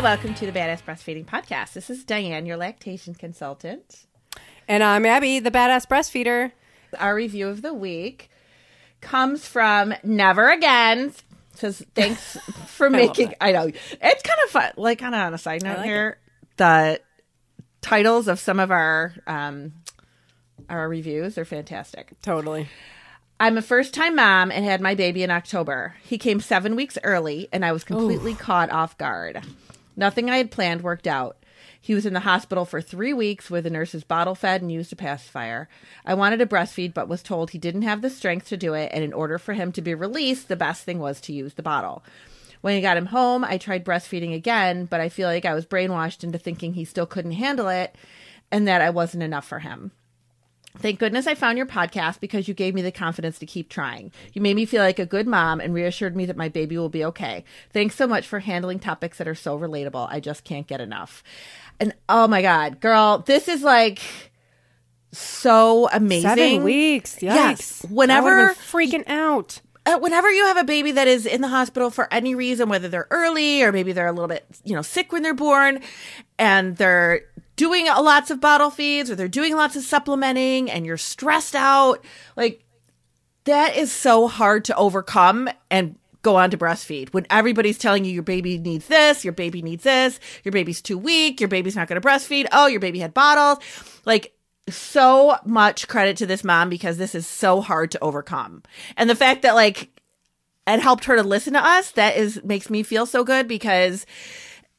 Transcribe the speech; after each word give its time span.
Hi, 0.00 0.04
welcome 0.16 0.32
to 0.36 0.46
the 0.46 0.58
Badass 0.58 0.82
Breastfeeding 0.82 1.26
Podcast. 1.26 1.74
This 1.74 1.90
is 1.90 2.04
Diane, 2.04 2.46
your 2.46 2.56
lactation 2.56 3.14
consultant. 3.14 4.06
And 4.66 4.82
I'm 4.82 5.04
Abby, 5.04 5.40
the 5.40 5.50
badass 5.50 5.86
breastfeeder. 5.86 6.52
Our 6.98 7.14
review 7.14 7.48
of 7.48 7.60
the 7.60 7.74
week 7.74 8.30
comes 9.02 9.46
from 9.46 9.92
Never 10.02 10.48
Again. 10.48 11.12
Says 11.52 11.84
thanks 11.94 12.38
for 12.66 12.88
making. 12.88 13.34
I, 13.42 13.52
know 13.52 13.66
it's 13.66 14.22
kind 14.22 14.38
of 14.42 14.50
fun. 14.50 14.72
Like, 14.78 15.00
kind 15.00 15.14
of 15.14 15.20
on 15.20 15.34
a 15.34 15.38
side 15.38 15.62
note 15.62 15.76
like 15.76 15.84
here, 15.84 16.16
the 16.56 17.02
titles 17.82 18.26
of 18.26 18.40
some 18.40 18.58
of 18.58 18.70
our 18.70 19.12
um 19.26 19.74
our 20.70 20.88
reviews 20.88 21.36
are 21.36 21.44
fantastic. 21.44 22.14
Totally. 22.22 22.70
I'm 23.38 23.58
a 23.58 23.62
first 23.62 23.92
time 23.92 24.16
mom 24.16 24.50
and 24.50 24.64
had 24.64 24.80
my 24.80 24.94
baby 24.94 25.22
in 25.22 25.30
October. 25.30 25.96
He 26.02 26.16
came 26.16 26.40
seven 26.40 26.74
weeks 26.74 26.96
early, 27.04 27.48
and 27.52 27.66
I 27.66 27.72
was 27.72 27.84
completely 27.84 28.32
caught 28.34 28.70
off 28.70 28.96
guard. 28.96 29.42
Nothing 29.96 30.30
I 30.30 30.38
had 30.38 30.50
planned 30.50 30.82
worked 30.82 31.06
out. 31.06 31.36
He 31.80 31.94
was 31.94 32.06
in 32.06 32.12
the 32.12 32.20
hospital 32.20 32.64
for 32.64 32.80
three 32.80 33.12
weeks 33.12 33.50
where 33.50 33.62
the 33.62 33.70
nurses 33.70 34.04
bottle 34.04 34.34
fed 34.34 34.60
and 34.62 34.70
used 34.70 34.92
a 34.92 34.96
pacifier. 34.96 35.68
I 36.04 36.14
wanted 36.14 36.38
to 36.38 36.46
breastfeed, 36.46 36.94
but 36.94 37.08
was 37.08 37.22
told 37.22 37.50
he 37.50 37.58
didn't 37.58 37.82
have 37.82 38.02
the 38.02 38.10
strength 38.10 38.48
to 38.48 38.56
do 38.56 38.74
it, 38.74 38.90
and 38.92 39.02
in 39.02 39.12
order 39.12 39.38
for 39.38 39.54
him 39.54 39.72
to 39.72 39.82
be 39.82 39.94
released, 39.94 40.48
the 40.48 40.56
best 40.56 40.84
thing 40.84 40.98
was 40.98 41.20
to 41.22 41.32
use 41.32 41.54
the 41.54 41.62
bottle. 41.62 42.04
When 42.60 42.76
I 42.76 42.80
got 42.80 42.98
him 42.98 43.06
home, 43.06 43.44
I 43.44 43.56
tried 43.56 43.84
breastfeeding 43.84 44.34
again, 44.34 44.84
but 44.84 45.00
I 45.00 45.08
feel 45.08 45.28
like 45.28 45.46
I 45.46 45.54
was 45.54 45.64
brainwashed 45.64 46.22
into 46.22 46.38
thinking 46.38 46.74
he 46.74 46.84
still 46.84 47.06
couldn't 47.06 47.32
handle 47.32 47.68
it 47.68 47.94
and 48.50 48.66
that 48.68 48.82
I 48.82 48.90
wasn't 48.90 49.22
enough 49.22 49.46
for 49.46 49.60
him. 49.60 49.92
Thank 50.78 50.98
goodness 51.00 51.26
I 51.26 51.34
found 51.34 51.58
your 51.58 51.66
podcast 51.66 52.20
because 52.20 52.46
you 52.48 52.54
gave 52.54 52.74
me 52.74 52.80
the 52.82 52.92
confidence 52.92 53.38
to 53.40 53.46
keep 53.46 53.68
trying. 53.68 54.12
You 54.32 54.40
made 54.40 54.54
me 54.56 54.64
feel 54.64 54.82
like 54.82 54.98
a 54.98 55.04
good 55.06 55.26
mom 55.26 55.60
and 55.60 55.74
reassured 55.74 56.16
me 56.16 56.26
that 56.26 56.36
my 56.36 56.48
baby 56.48 56.78
will 56.78 56.88
be 56.88 57.04
okay. 57.06 57.44
Thanks 57.72 57.96
so 57.96 58.06
much 58.06 58.26
for 58.26 58.38
handling 58.38 58.78
topics 58.78 59.18
that 59.18 59.28
are 59.28 59.34
so 59.34 59.58
relatable. 59.58 60.08
I 60.10 60.20
just 60.20 60.44
can't 60.44 60.66
get 60.66 60.80
enough. 60.80 61.22
And 61.80 61.92
oh 62.08 62.28
my 62.28 62.40
God, 62.40 62.80
girl, 62.80 63.18
this 63.18 63.48
is 63.48 63.62
like 63.62 64.00
so 65.12 65.88
amazing. 65.92 66.28
Seven 66.28 66.62
weeks. 66.64 67.16
Yikes. 67.16 67.20
Yes. 67.20 67.86
Whenever- 67.90 68.54
freaking 68.54 69.04
out. 69.08 69.60
uh, 69.86 69.98
whenever 69.98 70.30
you 70.30 70.46
have 70.46 70.56
a 70.58 70.64
baby 70.64 70.92
that 70.92 71.08
is 71.08 71.26
in 71.26 71.40
the 71.40 71.48
hospital 71.48 71.90
for 71.90 72.06
any 72.12 72.34
reason, 72.34 72.68
whether 72.68 72.86
they're 72.86 73.08
early 73.10 73.62
or 73.62 73.72
maybe 73.72 73.92
they're 73.92 74.06
a 74.06 74.12
little 74.12 74.28
bit, 74.28 74.44
you 74.62 74.74
know, 74.74 74.82
sick 74.82 75.10
when 75.10 75.22
they're 75.22 75.34
born 75.34 75.80
and 76.38 76.76
they're 76.76 77.22
doing 77.60 77.84
lots 77.84 78.30
of 78.30 78.40
bottle 78.40 78.70
feeds 78.70 79.10
or 79.10 79.14
they're 79.14 79.28
doing 79.28 79.54
lots 79.54 79.76
of 79.76 79.82
supplementing 79.82 80.70
and 80.70 80.86
you're 80.86 80.96
stressed 80.96 81.54
out, 81.54 82.02
like 82.34 82.64
that 83.44 83.76
is 83.76 83.92
so 83.92 84.28
hard 84.28 84.64
to 84.64 84.74
overcome 84.76 85.46
and 85.70 85.94
go 86.22 86.36
on 86.36 86.50
to 86.50 86.56
breastfeed 86.56 87.10
when 87.10 87.26
everybody's 87.28 87.76
telling 87.76 88.06
you 88.06 88.12
your 88.12 88.22
baby 88.22 88.56
needs 88.56 88.86
this, 88.86 89.26
your 89.26 89.34
baby 89.34 89.60
needs 89.60 89.82
this, 89.82 90.18
your 90.42 90.52
baby's 90.52 90.80
too 90.80 90.96
weak, 90.96 91.38
your 91.38 91.50
baby's 91.50 91.76
not 91.76 91.86
going 91.86 92.00
to 92.00 92.08
breastfeed. 92.08 92.46
Oh, 92.50 92.66
your 92.66 92.80
baby 92.80 92.98
had 92.98 93.12
bottles. 93.12 93.62
Like 94.06 94.32
so 94.70 95.36
much 95.44 95.86
credit 95.86 96.16
to 96.16 96.24
this 96.24 96.42
mom 96.42 96.70
because 96.70 96.96
this 96.96 97.14
is 97.14 97.26
so 97.26 97.60
hard 97.60 97.90
to 97.90 98.02
overcome. 98.02 98.62
And 98.96 99.10
the 99.10 99.14
fact 99.14 99.42
that 99.42 99.54
like 99.54 99.90
it 100.66 100.80
helped 100.80 101.04
her 101.04 101.16
to 101.16 101.22
listen 101.22 101.52
to 101.52 101.62
us, 101.62 101.90
that 101.90 102.16
is 102.16 102.42
makes 102.42 102.70
me 102.70 102.82
feel 102.82 103.04
so 103.04 103.22
good 103.22 103.46
because 103.46 104.06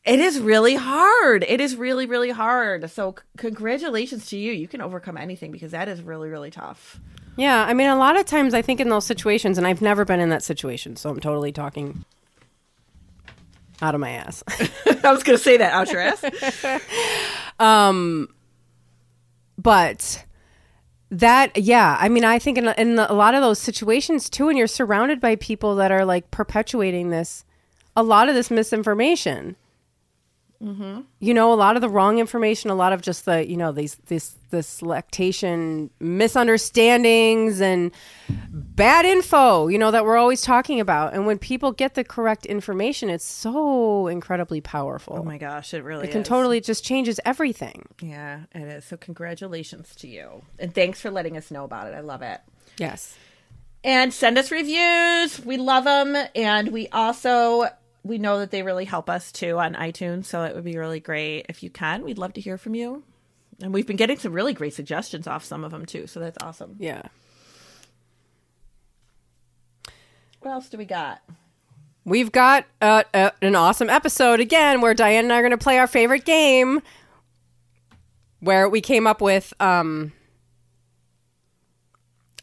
it 0.03 0.19
is 0.19 0.39
really 0.39 0.75
hard. 0.75 1.45
It 1.47 1.61
is 1.61 1.75
really, 1.75 2.05
really 2.05 2.31
hard. 2.31 2.89
So 2.89 3.15
c- 3.17 3.23
congratulations 3.37 4.27
to 4.27 4.37
you. 4.37 4.51
You 4.51 4.67
can 4.67 4.81
overcome 4.81 5.17
anything 5.17 5.51
because 5.51 5.71
that 5.71 5.87
is 5.87 6.01
really, 6.01 6.29
really 6.29 6.51
tough. 6.51 6.99
Yeah. 7.37 7.63
I 7.63 7.73
mean, 7.73 7.89
a 7.89 7.95
lot 7.95 8.19
of 8.19 8.25
times 8.25 8.53
I 8.53 8.61
think 8.61 8.79
in 8.79 8.89
those 8.89 9.05
situations, 9.05 9.57
and 9.57 9.67
I've 9.67 9.81
never 9.81 10.03
been 10.03 10.19
in 10.19 10.29
that 10.29 10.43
situation, 10.43 10.95
so 10.95 11.09
I'm 11.09 11.19
totally 11.19 11.51
talking 11.51 12.03
out 13.81 13.95
of 13.95 14.01
my 14.01 14.11
ass. 14.11 14.43
I 15.03 15.11
was 15.11 15.23
going 15.23 15.37
to 15.37 15.43
say 15.43 15.57
that 15.57 15.73
out 15.73 15.91
your 15.91 16.01
ass. 16.01 16.23
Um, 17.59 18.27
but 19.55 20.25
that 21.11 21.55
yeah 21.57 21.97
i 21.99 22.07
mean 22.07 22.23
i 22.23 22.39
think 22.39 22.57
in, 22.57 22.69
in 22.69 22.97
a 22.97 23.13
lot 23.13 23.35
of 23.35 23.41
those 23.41 23.59
situations 23.59 24.29
too 24.29 24.47
and 24.47 24.57
you're 24.57 24.65
surrounded 24.65 25.19
by 25.19 25.35
people 25.35 25.75
that 25.75 25.91
are 25.91 26.05
like 26.05 26.31
perpetuating 26.31 27.09
this 27.09 27.43
a 27.97 28.01
lot 28.01 28.29
of 28.29 28.35
this 28.35 28.49
misinformation 28.49 29.57
mm-hmm. 30.61 31.01
you 31.19 31.33
know 31.33 31.51
a 31.51 31.55
lot 31.55 31.75
of 31.75 31.81
the 31.81 31.89
wrong 31.89 32.19
information 32.19 32.69
a 32.69 32.75
lot 32.75 32.93
of 32.93 33.01
just 33.01 33.25
the 33.25 33.47
you 33.49 33.57
know 33.57 33.71
these 33.71 33.95
this 34.07 34.35
this 34.51 34.81
lactation 34.81 35.89
misunderstandings 35.99 37.61
and 37.61 37.91
bad 38.49 39.05
info 39.05 39.67
you 39.67 39.77
know 39.77 39.91
that 39.91 40.05
we're 40.05 40.17
always 40.17 40.41
talking 40.41 40.79
about 40.79 41.13
and 41.13 41.25
when 41.25 41.37
people 41.37 41.71
get 41.71 41.95
the 41.95 42.03
correct 42.03 42.45
information 42.45 43.09
it's 43.09 43.25
so 43.25 44.07
incredibly 44.07 44.61
powerful 44.61 45.17
Oh 45.17 45.23
my 45.23 45.37
gosh, 45.37 45.73
it 45.73 45.83
really 45.83 46.07
it 46.07 46.11
can 46.11 46.23
totally 46.23 46.57
it 46.57 46.63
just 46.63 46.83
changes 46.83 47.19
everything 47.25 47.87
Yeah, 48.01 48.41
it 48.53 48.61
is. 48.61 48.85
So 48.85 48.97
congratulations 48.97 49.95
to 49.97 50.07
you. 50.07 50.43
And 50.59 50.73
thanks 50.73 51.01
for 51.01 51.11
letting 51.11 51.37
us 51.37 51.51
know 51.51 51.63
about 51.63 51.87
it. 51.87 51.93
I 51.95 52.01
love 52.01 52.21
it. 52.21 52.39
yes 52.77 53.15
and 53.83 54.13
send 54.13 54.37
us 54.37 54.51
reviews. 54.51 55.43
We 55.43 55.57
love 55.57 55.85
them, 55.85 56.15
and 56.35 56.69
we 56.71 56.87
also 56.89 57.67
we 58.03 58.17
know 58.17 58.39
that 58.39 58.51
they 58.51 58.63
really 58.63 58.85
help 58.85 59.09
us 59.09 59.31
too 59.31 59.59
on 59.59 59.75
iTunes. 59.75 60.25
So 60.25 60.43
it 60.43 60.55
would 60.55 60.63
be 60.63 60.77
really 60.77 60.99
great 60.99 61.45
if 61.49 61.63
you 61.63 61.69
can. 61.69 62.03
We'd 62.03 62.17
love 62.17 62.33
to 62.33 62.41
hear 62.41 62.57
from 62.57 62.75
you, 62.75 63.03
and 63.61 63.73
we've 63.73 63.87
been 63.87 63.97
getting 63.97 64.17
some 64.17 64.33
really 64.33 64.53
great 64.53 64.73
suggestions 64.73 65.27
off 65.27 65.43
some 65.43 65.63
of 65.63 65.71
them 65.71 65.85
too. 65.85 66.07
So 66.07 66.19
that's 66.19 66.37
awesome. 66.41 66.75
yeah 66.79 67.03
What 70.39 70.51
else 70.51 70.69
do 70.69 70.77
we 70.77 70.85
got? 70.85 71.21
We've 72.03 72.31
got 72.31 72.65
uh, 72.81 73.03
uh, 73.13 73.29
an 73.43 73.55
awesome 73.55 73.89
episode 73.89 74.39
again 74.39 74.81
where 74.81 74.95
Diane 74.95 75.25
and 75.25 75.33
I 75.33 75.37
are 75.37 75.41
going 75.43 75.51
to 75.51 75.57
play 75.57 75.77
our 75.77 75.85
favorite 75.85 76.25
game 76.25 76.81
where 78.39 78.67
we 78.67 78.81
came 78.81 79.05
up 79.05 79.21
with 79.21 79.53
um, 79.59 80.11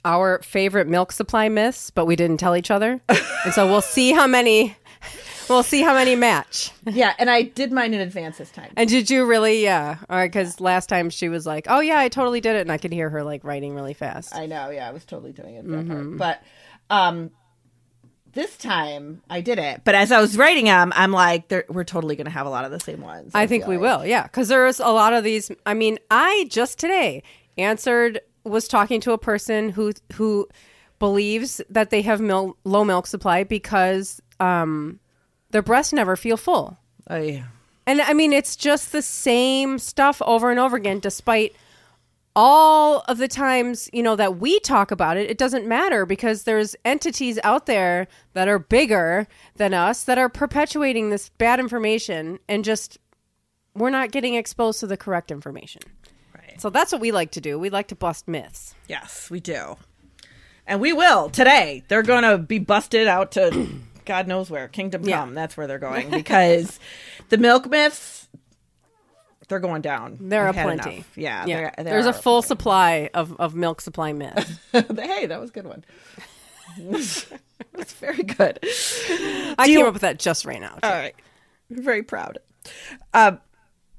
our 0.04 0.40
favorite 0.42 0.86
milk 0.86 1.10
supply 1.10 1.48
myths, 1.48 1.90
but 1.90 2.06
we 2.06 2.14
didn't 2.14 2.38
tell 2.38 2.54
each 2.54 2.70
other. 2.70 3.00
and 3.44 3.52
so 3.52 3.66
we'll 3.66 3.80
see 3.80 4.12
how 4.12 4.28
many 4.28 4.76
we'll 5.48 5.62
see 5.62 5.82
how 5.82 5.94
many 5.94 6.16
match. 6.16 6.70
Yeah, 6.86 7.14
and 7.19 7.28
I 7.31 7.42
did 7.42 7.72
mine 7.72 7.94
in 7.94 8.00
advance 8.00 8.38
this 8.38 8.50
time. 8.50 8.72
And 8.76 8.88
did 8.88 9.10
you 9.10 9.26
really? 9.26 9.62
Yeah. 9.62 9.98
All 10.09 10.16
right, 10.16 10.32
cuz 10.32 10.60
last 10.60 10.88
time 10.88 11.10
she 11.10 11.28
was 11.28 11.47
like, 11.47 11.66
"Oh 11.69 11.81
yeah, 11.81 11.98
I 11.98 12.09
totally 12.09 12.41
did 12.41 12.56
it." 12.56 12.60
And 12.60 12.72
I 12.72 12.78
could 12.78 12.92
hear 12.92 13.10
her 13.10 13.22
like 13.22 13.44
writing 13.44 13.75
really 13.75 13.94
fast. 13.94 14.34
I 14.34 14.47
know, 14.47 14.70
yeah, 14.70 14.88
I 14.88 14.92
was 14.92 15.04
totally 15.04 15.32
doing 15.32 15.54
it, 15.54 15.69
that 15.69 15.88
part. 15.88 16.16
but 16.16 16.42
um, 16.91 17.31
this 18.32 18.56
time 18.56 19.22
I 19.28 19.41
did 19.41 19.58
it. 19.58 19.82
But 19.84 19.94
as 19.94 20.12
I 20.12 20.20
was 20.20 20.37
writing 20.37 20.66
them, 20.66 20.92
I'm 20.94 21.12
like, 21.12 21.53
we're 21.69 21.84
totally 21.84 22.16
going 22.16 22.26
to 22.26 22.31
have 22.31 22.47
a 22.47 22.50
lot 22.50 22.64
of 22.64 22.70
the 22.70 22.81
same 22.81 23.00
ones. 23.00 23.32
I 23.34 23.47
think 23.47 23.66
we 23.66 23.76
like. 23.76 23.82
will, 23.82 24.06
yeah, 24.06 24.25
because 24.25 24.48
there's 24.48 24.81
a 24.81 24.88
lot 24.88 25.12
of 25.12 25.25
these. 25.25 25.50
I 25.66 25.75
mean, 25.75 25.98
I 26.10 26.47
just 26.48 26.78
today 26.78 27.22
answered 27.56 28.20
was 28.44 28.69
talking 28.69 29.00
to 29.03 29.12
a 29.12 29.19
person 29.19 29.70
who 29.70 29.92
who 30.14 30.48
believes 30.98 31.60
that 31.70 31.91
they 31.91 32.03
have 32.03 32.20
mil- 32.20 32.56
low 32.64 32.84
milk 32.84 33.06
supply 33.06 33.44
because 33.44 34.20
um, 34.41 34.98
their 35.50 35.62
breasts 35.62 35.92
never 35.92 36.16
feel 36.16 36.36
full, 36.36 36.78
Oh 37.09 37.16
yeah. 37.16 37.44
and 37.86 38.00
I 38.00 38.12
mean 38.12 38.32
it's 38.32 38.54
just 38.56 38.92
the 38.92 39.03
same 39.03 39.78
stuff 39.78 40.20
over 40.25 40.50
and 40.50 40.60
over 40.60 40.76
again, 40.76 41.00
despite 41.00 41.54
all 42.36 43.00
of 43.09 43.19
the 43.19 43.26
times 43.28 43.88
you 43.92 44.03
know 44.03 44.14
that 44.14 44.38
we 44.38 44.60
talk 44.60 44.91
about 44.91 45.16
it 45.16 45.28
it 45.28 45.38
doesn't 45.38 45.66
matter 45.66 46.06
because 46.06 46.44
there's 46.44 46.76
entities 46.84 47.38
out 47.43 47.67
there 47.67 48.06
that 48.34 48.46
are 48.46 48.58
bigger 48.61 49.26
than 49.56 49.75
us 49.75 50.05
that 50.05 50.19
are 50.19 50.28
perpetuating 50.28 51.11
this 51.11 51.31
bad 51.31 51.58
information 51.58 52.38
and 52.49 52.64
just 52.64 52.99
we're 53.75 53.90
not 53.90 54.12
getting 54.12 54.34
exposed 54.34 54.78
to 54.81 54.87
the 54.87 54.96
correct 54.96 55.31
information 55.32 55.82
Right. 56.34 56.61
so 56.61 56.70
that's 56.70 56.93
what 56.93 57.00
we 57.00 57.11
like 57.11 57.32
to 57.32 57.40
do 57.40 57.58
we 57.58 57.70
like 57.70 57.88
to 57.88 57.96
bust 57.96 58.28
myths 58.28 58.75
Yes, 58.87 59.31
we 59.31 59.40
do. 59.40 59.76
And 60.67 60.81
we 60.82 60.93
will 60.93 61.31
today. 61.31 61.82
They're 61.88 62.02
going 62.02 62.25
to 62.25 62.37
be 62.38 62.58
busted 62.58 63.08
out 63.08 63.32
to 63.32 63.69
God 64.08 64.26
knows 64.26 64.50
where. 64.50 64.66
Kingdom 64.66 65.02
Yeah. 65.05 65.20
Come. 65.20 65.34
That's 65.34 65.56
where 65.56 65.66
they're 65.69 65.78
going 65.78 66.10
because 66.22 66.81
the 67.28 67.38
milk 67.38 67.69
myths, 67.70 68.26
they're 69.49 69.60
going 69.60 69.82
down. 69.82 70.19
there 70.20 70.44
are 70.44 70.49
I've 70.49 70.55
plenty 70.56 70.94
enough. 70.96 71.16
Yeah. 71.16 71.44
yeah 71.46 71.56
there- 71.60 71.72
there 71.76 71.84
there's 71.84 72.06
a 72.06 72.12
full 72.12 72.43
supply 72.43 73.08
of, 73.14 73.34
of 73.38 73.55
milk 73.55 73.81
supply 73.81 74.12
myths 74.12 74.58
hey, 74.72 75.26
that 75.26 75.40
was 75.40 75.50
a 75.50 75.52
good 75.52 75.66
one. 75.66 75.84
That's 77.72 77.93
very 77.94 78.22
good. 78.22 78.58
i 78.62 79.55
Do 79.58 79.64
came 79.64 79.78
you- 79.78 79.87
up 79.87 79.93
with 79.94 80.02
that 80.02 80.19
just 80.19 80.44
right 80.44 80.60
now 80.60 80.78
All 80.82 80.90
right. 80.90 81.14
I'm 81.70 81.82
very 81.82 82.02
proud. 82.02 82.38
Um, 83.14 83.40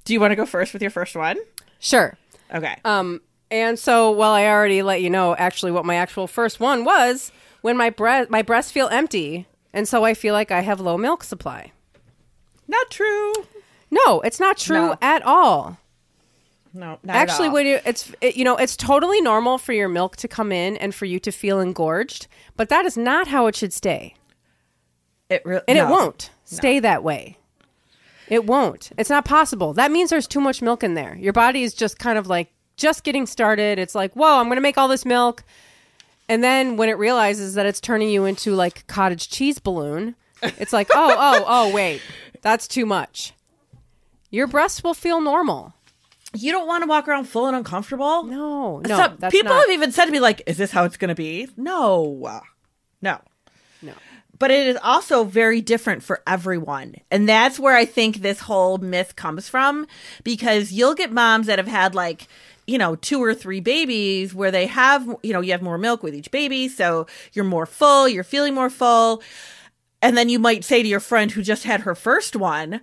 do 0.05 0.13
you 0.13 0.19
want 0.19 0.31
to 0.31 0.35
go 0.35 0.45
first 0.45 0.73
with 0.73 0.81
your 0.81 0.91
first 0.91 1.15
one? 1.15 1.37
sure 1.79 2.17
Okay. 2.53 2.75
Um, 2.83 3.21
and 3.51 3.77
so, 3.79 4.11
well, 4.11 4.31
I 4.33 4.45
already 4.47 4.81
let 4.83 5.01
you 5.01 5.09
know 5.09 5.35
actually 5.35 5.71
what 5.71 5.85
my 5.85 5.95
actual 5.95 6.27
first 6.27 6.59
one 6.59 6.83
was 6.83 7.31
when 7.61 7.77
my 7.77 7.89
breast 7.89 8.29
my 8.29 8.41
breasts 8.41 8.71
feel 8.71 8.87
empty, 8.89 9.47
and 9.73 9.87
so 9.87 10.03
I 10.03 10.13
feel 10.13 10.33
like 10.33 10.51
I 10.51 10.61
have 10.61 10.79
low 10.79 10.97
milk 10.97 11.23
supply. 11.23 11.71
Not 12.67 12.89
true. 12.89 13.33
No, 13.91 14.21
it's 14.21 14.39
not 14.39 14.57
true 14.57 14.75
No. 14.89 14.97
at 15.01 15.23
all. 15.23 15.77
No, 16.73 16.99
not 17.01 17.15
Actually, 17.15 17.45
at 17.45 17.49
all. 17.49 17.53
when 17.55 17.65
you 17.65 17.79
it's 17.85 18.11
it, 18.21 18.37
you 18.37 18.43
know 18.43 18.55
it's 18.55 18.77
totally 18.77 19.21
normal 19.21 19.57
for 19.57 19.73
your 19.73 19.89
milk 19.89 20.15
to 20.17 20.27
come 20.27 20.51
in 20.51 20.77
and 20.77 20.93
for 20.93 21.05
you 21.05 21.19
to 21.21 21.31
feel 21.31 21.59
engorged, 21.59 22.27
but 22.55 22.69
that 22.69 22.85
is 22.85 22.95
not 22.95 23.27
how 23.27 23.47
it 23.47 23.55
should 23.55 23.73
stay, 23.73 24.13
it 25.29 25.41
re- 25.45 25.61
and 25.67 25.77
no. 25.79 25.87
it 25.87 25.89
won't 25.89 26.29
stay 26.45 26.79
that 26.79 27.03
way. 27.03 27.37
It 28.27 28.45
won't. 28.45 28.91
It's 28.99 29.09
not 29.09 29.25
possible. 29.25 29.73
That 29.73 29.91
means 29.91 30.11
there's 30.11 30.27
too 30.27 30.39
much 30.41 30.61
milk 30.61 30.83
in 30.83 30.93
there. 30.93 31.17
Your 31.17 31.33
body 31.33 31.63
is 31.63 31.73
just 31.73 31.97
kind 31.97 32.19
of 32.19 32.27
like 32.27 32.51
just 32.77 33.03
getting 33.03 33.25
started. 33.25 33.79
It's 33.79 33.95
like, 33.95 34.13
whoa, 34.13 34.39
I'm 34.39 34.45
going 34.45 34.57
to 34.57 34.61
make 34.61 34.77
all 34.77 34.87
this 34.87 35.03
milk. 35.05 35.43
And 36.29 36.43
then 36.43 36.77
when 36.77 36.87
it 36.89 36.97
realizes 36.97 37.55
that 37.55 37.65
it's 37.65 37.81
turning 37.81 38.09
you 38.09 38.23
into 38.25 38.53
like 38.55 38.85
cottage 38.87 39.29
cheese 39.29 39.59
balloon, 39.59 40.15
it's 40.43 40.71
like, 40.71 40.89
oh, 40.93 41.15
oh, 41.17 41.43
oh, 41.47 41.73
wait, 41.73 42.01
that's 42.41 42.67
too 42.67 42.85
much. 42.85 43.33
Your 44.29 44.47
breasts 44.47 44.83
will 44.83 44.93
feel 44.93 45.19
normal. 45.19 45.73
You 46.35 46.51
don't 46.51 46.67
want 46.67 46.83
to 46.83 46.87
walk 46.87 47.07
around 47.07 47.25
full 47.25 47.47
and 47.47 47.55
uncomfortable. 47.55 48.23
No, 48.23 48.79
no. 48.81 48.97
So- 49.19 49.29
people 49.31 49.51
not- 49.51 49.61
have 49.61 49.71
even 49.71 49.91
said 49.91 50.05
to 50.05 50.11
me, 50.11 50.19
like, 50.19 50.43
is 50.45 50.57
this 50.57 50.69
how 50.71 50.83
it's 50.83 50.97
going 50.97 51.09
to 51.09 51.15
be? 51.15 51.49
No. 51.57 52.41
No. 53.01 53.17
No. 53.81 53.93
But 54.37 54.51
it 54.51 54.67
is 54.67 54.77
also 54.83 55.23
very 55.23 55.59
different 55.61 56.03
for 56.03 56.21
everyone. 56.27 56.95
And 57.09 57.27
that's 57.27 57.59
where 57.59 57.75
I 57.75 57.85
think 57.85 58.17
this 58.17 58.41
whole 58.41 58.77
myth 58.77 59.15
comes 59.15 59.49
from 59.49 59.87
because 60.23 60.71
you'll 60.71 60.93
get 60.93 61.11
moms 61.11 61.47
that 61.47 61.57
have 61.59 61.67
had 61.67 61.95
like, 61.95 62.27
you 62.69 62.77
know, 62.77 62.95
two 62.95 63.21
or 63.21 63.33
three 63.33 63.59
babies 63.59 64.33
where 64.33 64.51
they 64.51 64.67
have, 64.67 65.07
you 65.23 65.33
know, 65.33 65.41
you 65.41 65.51
have 65.51 65.61
more 65.61 65.77
milk 65.77 66.03
with 66.03 66.13
each 66.13 66.31
baby. 66.31 66.67
So 66.67 67.07
you're 67.33 67.45
more 67.45 67.65
full, 67.65 68.07
you're 68.07 68.23
feeling 68.23 68.53
more 68.53 68.69
full. 68.69 69.23
And 70.01 70.15
then 70.15 70.29
you 70.29 70.39
might 70.39 70.63
say 70.63 70.81
to 70.81 70.87
your 70.87 70.99
friend 70.99 71.31
who 71.31 71.41
just 71.41 71.63
had 71.63 71.81
her 71.81 71.95
first 71.95 72.35
one, 72.35 72.81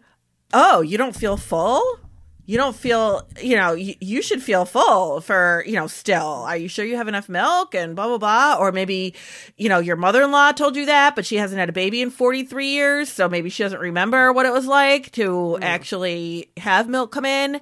Oh, 0.52 0.80
you 0.80 0.96
don't 0.96 1.16
feel 1.16 1.36
full? 1.36 2.00
You 2.48 2.56
don't 2.56 2.76
feel, 2.76 3.26
you 3.42 3.56
know, 3.56 3.72
you, 3.72 3.94
you 4.00 4.22
should 4.22 4.40
feel 4.40 4.64
full 4.64 5.20
for, 5.20 5.64
you 5.66 5.72
know, 5.72 5.88
still. 5.88 6.44
Are 6.44 6.56
you 6.56 6.68
sure 6.68 6.84
you 6.84 6.96
have 6.96 7.08
enough 7.08 7.28
milk 7.28 7.74
and 7.74 7.96
blah, 7.96 8.06
blah, 8.06 8.18
blah? 8.18 8.56
Or 8.60 8.70
maybe, 8.70 9.14
you 9.56 9.68
know, 9.68 9.80
your 9.80 9.96
mother 9.96 10.22
in 10.22 10.30
law 10.30 10.52
told 10.52 10.76
you 10.76 10.86
that, 10.86 11.16
but 11.16 11.26
she 11.26 11.36
hasn't 11.36 11.58
had 11.58 11.68
a 11.68 11.72
baby 11.72 12.00
in 12.00 12.10
43 12.10 12.68
years. 12.68 13.08
So 13.08 13.28
maybe 13.28 13.50
she 13.50 13.64
doesn't 13.64 13.80
remember 13.80 14.32
what 14.32 14.46
it 14.46 14.52
was 14.52 14.66
like 14.66 15.10
to 15.12 15.28
mm. 15.28 15.58
actually 15.60 16.52
have 16.58 16.88
milk 16.88 17.10
come 17.10 17.24
in. 17.24 17.60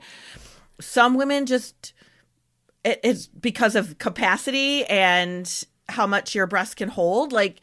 Some 0.80 1.14
women 1.14 1.46
just, 1.46 1.93
it, 2.84 3.00
it's 3.02 3.26
because 3.26 3.74
of 3.74 3.98
capacity 3.98 4.84
and 4.86 5.64
how 5.88 6.06
much 6.06 6.34
your 6.34 6.46
breast 6.46 6.76
can 6.76 6.88
hold. 6.88 7.32
Like, 7.32 7.60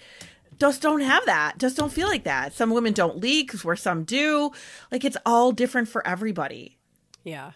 just 0.59 0.81
don't 0.81 1.01
have 1.01 1.25
that. 1.25 1.57
Just 1.57 1.77
don't 1.77 1.91
feel 1.91 2.07
like 2.07 2.23
that. 2.23 2.53
Some 2.53 2.71
women 2.71 2.94
don't 2.94 3.18
leak, 3.18 3.51
where 3.62 3.75
some 3.75 4.03
do. 4.03 4.51
Like, 4.91 5.03
it's 5.03 5.18
all 5.25 5.51
different 5.51 5.88
for 5.88 6.06
everybody. 6.06 6.77
Yeah. 7.23 7.51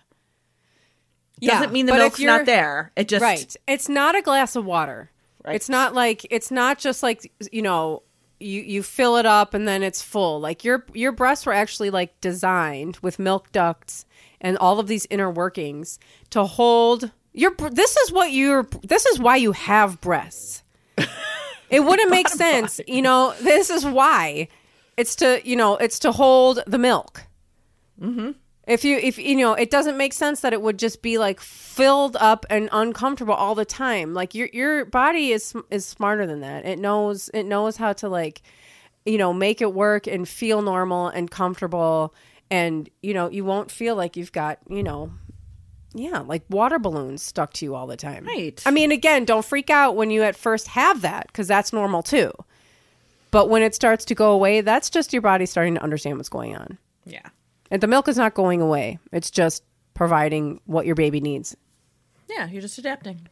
Doesn't 1.41 1.73
mean 1.73 1.85
the 1.85 1.94
milk's 1.94 2.19
not 2.19 2.45
there. 2.45 2.91
It 2.95 3.07
just 3.07 3.21
Right. 3.21 3.56
It's 3.68 3.89
not 3.89 4.15
a 4.15 4.21
glass 4.21 4.56
of 4.56 4.65
water. 4.65 5.11
Right. 5.44 5.56
It's 5.56 5.69
not 5.69 5.94
like 5.94 6.25
it's 6.31 6.50
not 6.50 6.79
just 6.79 7.03
like 7.03 7.31
you 7.51 7.61
know 7.61 8.03
you 8.39 8.61
you 8.61 8.81
fill 8.81 9.18
it 9.18 9.25
up 9.25 9.53
and 9.53 9.68
then 9.68 9.83
it's 9.83 10.01
full. 10.01 10.39
Like 10.39 10.63
your 10.63 10.85
your 10.94 11.11
breasts 11.11 11.45
were 11.45 11.53
actually 11.53 11.89
like 11.89 12.19
designed 12.21 12.97
with 13.01 13.19
milk 13.19 13.51
ducts 13.51 14.06
and 14.41 14.57
all 14.57 14.79
of 14.79 14.88
these 14.88 15.06
inner 15.09 15.29
workings 15.29 16.00
to 16.31 16.45
hold 16.45 17.11
your 17.35 17.53
this 17.71 17.95
is 17.97 18.11
what 18.11 18.31
you're 18.31 18.67
this 18.83 19.05
is 19.05 19.19
why 19.19 19.35
you 19.35 19.51
have 19.51 20.01
breasts. 20.01 20.63
It 21.69 21.83
wouldn't 21.83 22.11
make 22.11 22.29
sense, 22.29 22.79
you 22.87 23.01
know. 23.01 23.33
This 23.41 23.69
is 23.69 23.85
why 23.85 24.47
it's 24.97 25.15
to 25.17 25.41
you 25.43 25.55
know 25.55 25.77
it's 25.77 25.99
to 25.99 26.11
hold 26.11 26.59
the 26.67 26.77
milk. 26.77 27.23
Mm-hmm. 27.99 28.31
If 28.67 28.85
you 28.85 28.97
if 28.97 29.17
you 29.17 29.35
know, 29.35 29.53
it 29.53 29.71
doesn't 29.71 29.97
make 29.97 30.13
sense 30.13 30.41
that 30.41 30.53
it 30.53 30.61
would 30.61 30.79
just 30.79 31.01
be 31.01 31.17
like 31.17 31.39
filled 31.39 32.17
up 32.17 32.45
and 32.49 32.69
uncomfortable 32.71 33.33
all 33.33 33.55
the 33.55 33.65
time. 33.65 34.13
Like 34.13 34.33
your 34.35 34.47
your 34.53 34.85
body 34.85 35.31
is 35.31 35.55
is 35.69 35.85
smarter 35.85 36.25
than 36.25 36.41
that. 36.41 36.65
It 36.65 36.79
knows 36.79 37.29
it 37.33 37.43
knows 37.43 37.77
how 37.77 37.93
to 37.93 38.09
like 38.09 38.41
you 39.05 39.17
know, 39.19 39.31
make 39.31 39.61
it 39.61 39.73
work 39.73 40.07
and 40.07 40.27
feel 40.27 40.61
normal 40.61 41.07
and 41.09 41.29
comfortable 41.29 42.13
and 42.49 42.89
you 43.01 43.13
know, 43.13 43.29
you 43.29 43.43
won't 43.45 43.71
feel 43.71 43.95
like 43.95 44.17
you've 44.17 44.31
got, 44.31 44.59
you 44.69 44.83
know, 44.83 45.11
yeah, 45.97 46.19
like 46.19 46.44
water 46.50 46.77
balloons 46.80 47.24
stuck 47.24 47.53
to 47.53 47.65
you 47.65 47.74
all 47.75 47.88
the 47.88 47.97
time. 47.97 48.25
Right. 48.25 48.62
I 48.65 48.71
mean, 48.71 48.92
again, 48.92 49.25
don't 49.25 49.45
freak 49.45 49.69
out 49.69 49.95
when 49.95 50.12
you 50.12 50.24
at 50.24 50.36
first 50.36 50.68
have 50.69 51.01
that 51.01 51.31
cuz 51.33 51.47
that's 51.47 51.71
normal 51.74 52.03
too. 52.03 52.31
But 53.31 53.50
when 53.50 53.63
it 53.63 53.74
starts 53.75 54.06
to 54.06 54.15
go 54.15 54.31
away, 54.31 54.62
that's 54.62 54.89
just 54.89 55.12
your 55.13 55.21
body 55.21 55.45
starting 55.45 55.75
to 55.75 55.81
understand 55.83 56.18
what's 56.18 56.30
going 56.30 56.56
on. 56.56 56.77
yeah, 57.06 57.27
And 57.71 57.81
the 57.81 57.88
milk 57.88 58.07
is 58.07 58.18
not 58.18 58.33
going 58.33 58.62
away. 58.62 59.00
It's 59.12 59.30
just 59.31 59.63
providing 59.94 60.59
what 60.65 60.86
your 60.86 60.95
baby 60.95 61.19
needs. 61.21 61.56
yeah. 62.30 62.47
You're 62.47 62.62
just 62.62 62.77
adapting. 62.77 63.27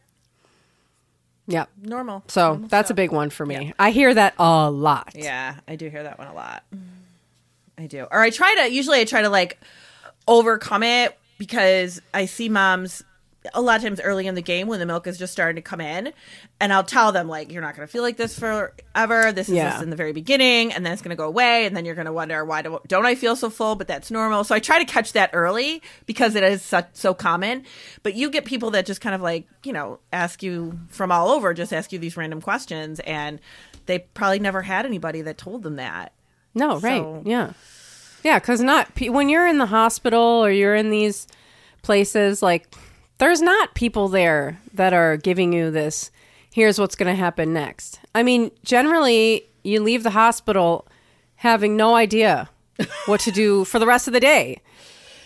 Yep. 1.46 1.68
Normal. 1.82 2.24
So 2.28 2.52
Normal 2.52 2.68
that's 2.68 2.90
a 2.90 2.94
big 2.94 3.12
one 3.12 3.28
for 3.30 3.44
me. 3.44 3.74
I 3.78 3.90
hear 3.90 4.14
that 4.14 4.34
a 4.38 4.70
lot. 4.70 5.12
Yeah, 5.14 5.56
I 5.68 5.76
do 5.76 5.88
hear 5.90 6.02
that 6.02 6.18
one 6.18 6.28
a 6.28 6.34
lot. 6.34 6.64
I 7.76 7.86
do. 7.86 8.06
Or 8.10 8.20
I 8.22 8.30
try 8.30 8.54
to 8.54 8.72
usually 8.72 9.00
I 9.00 9.04
try 9.04 9.20
to 9.22 9.28
like 9.28 9.60
overcome 10.26 10.82
it 10.82 11.18
because 11.38 12.00
I 12.12 12.26
see 12.26 12.48
moms 12.48 13.02
a 13.52 13.60
lot 13.60 13.76
of 13.76 13.82
times 13.82 14.00
early 14.00 14.26
in 14.26 14.34
the 14.34 14.40
game 14.40 14.68
when 14.68 14.80
the 14.80 14.86
milk 14.86 15.06
is 15.06 15.18
just 15.18 15.30
starting 15.30 15.56
to 15.56 15.60
come 15.62 15.78
in 15.78 16.14
and 16.60 16.72
I'll 16.72 16.82
tell 16.82 17.12
them 17.12 17.28
like 17.28 17.52
you're 17.52 17.60
not 17.60 17.76
going 17.76 17.86
to 17.86 17.92
feel 17.92 18.02
like 18.02 18.16
this 18.16 18.38
forever. 18.38 19.32
This 19.32 19.50
is 19.50 19.56
Yeah. 19.56 19.68
just 19.72 19.82
in 19.82 19.90
the 19.90 19.96
very 19.96 20.12
beginning 20.12 20.72
and 20.72 20.84
then 20.84 20.94
it's 20.94 21.02
going 21.02 21.10
to 21.10 21.16
go 21.16 21.26
away 21.26 21.66
and 21.66 21.76
then 21.76 21.84
you're 21.84 21.94
going 21.94 22.06
to 22.06 22.12
wonder 22.12 22.42
why 22.42 22.62
do, 22.62 22.78
don't 22.88 23.04
I 23.04 23.14
feel 23.16 23.36
so 23.36 23.50
full 23.50 23.74
but 23.74 23.86
that's 23.86 24.10
normal. 24.10 24.44
So 24.44 24.54
I 24.54 24.60
try 24.60 24.78
to 24.78 24.86
catch 24.90 25.12
that 25.12 25.28
early 25.34 25.82
because 26.06 26.36
it 26.36 26.42
is 26.42 26.62
such, 26.62 26.86
so 26.94 27.12
common. 27.12 27.64
But 28.02 28.14
you 28.14 28.30
get 28.30 28.46
people 28.46 28.70
that 28.70 28.86
just 28.86 29.02
kind 29.02 29.14
of 29.14 29.20
like, 29.20 29.46
you 29.62 29.74
know, 29.74 29.98
ask 30.10 30.42
you 30.42 30.78
from 30.88 31.12
all 31.12 31.28
over 31.28 31.52
just 31.52 31.70
ask 31.70 31.92
you 31.92 31.98
these 31.98 32.16
random 32.16 32.40
questions 32.40 32.98
and 33.00 33.40
they 33.84 33.98
probably 33.98 34.38
never 34.38 34.62
had 34.62 34.86
anybody 34.86 35.20
that 35.20 35.36
told 35.36 35.64
them 35.64 35.76
that. 35.76 36.14
No, 36.54 36.78
right. 36.78 37.02
So- 37.02 37.22
Yeah. 37.26 37.52
Yeah, 38.24 38.40
cuz 38.40 38.60
not 38.60 38.88
when 39.00 39.28
you're 39.28 39.46
in 39.46 39.58
the 39.58 39.66
hospital 39.66 40.20
or 40.20 40.50
you're 40.50 40.74
in 40.74 40.90
these 40.90 41.28
places 41.82 42.42
like 42.42 42.74
there's 43.18 43.42
not 43.42 43.74
people 43.74 44.08
there 44.08 44.58
that 44.72 44.92
are 44.92 45.16
giving 45.16 45.52
you 45.52 45.70
this 45.70 46.10
here's 46.54 46.78
what's 46.78 46.94
going 46.94 47.12
to 47.12 47.20
happen 47.20 47.52
next. 47.52 47.98
I 48.14 48.22
mean, 48.22 48.52
generally 48.62 49.44
you 49.64 49.82
leave 49.82 50.04
the 50.04 50.10
hospital 50.10 50.86
having 51.34 51.76
no 51.76 51.96
idea 51.96 52.48
what 53.06 53.20
to 53.22 53.32
do 53.32 53.64
for 53.64 53.80
the 53.80 53.86
rest 53.86 54.06
of 54.06 54.14
the 54.14 54.20
day. 54.20 54.60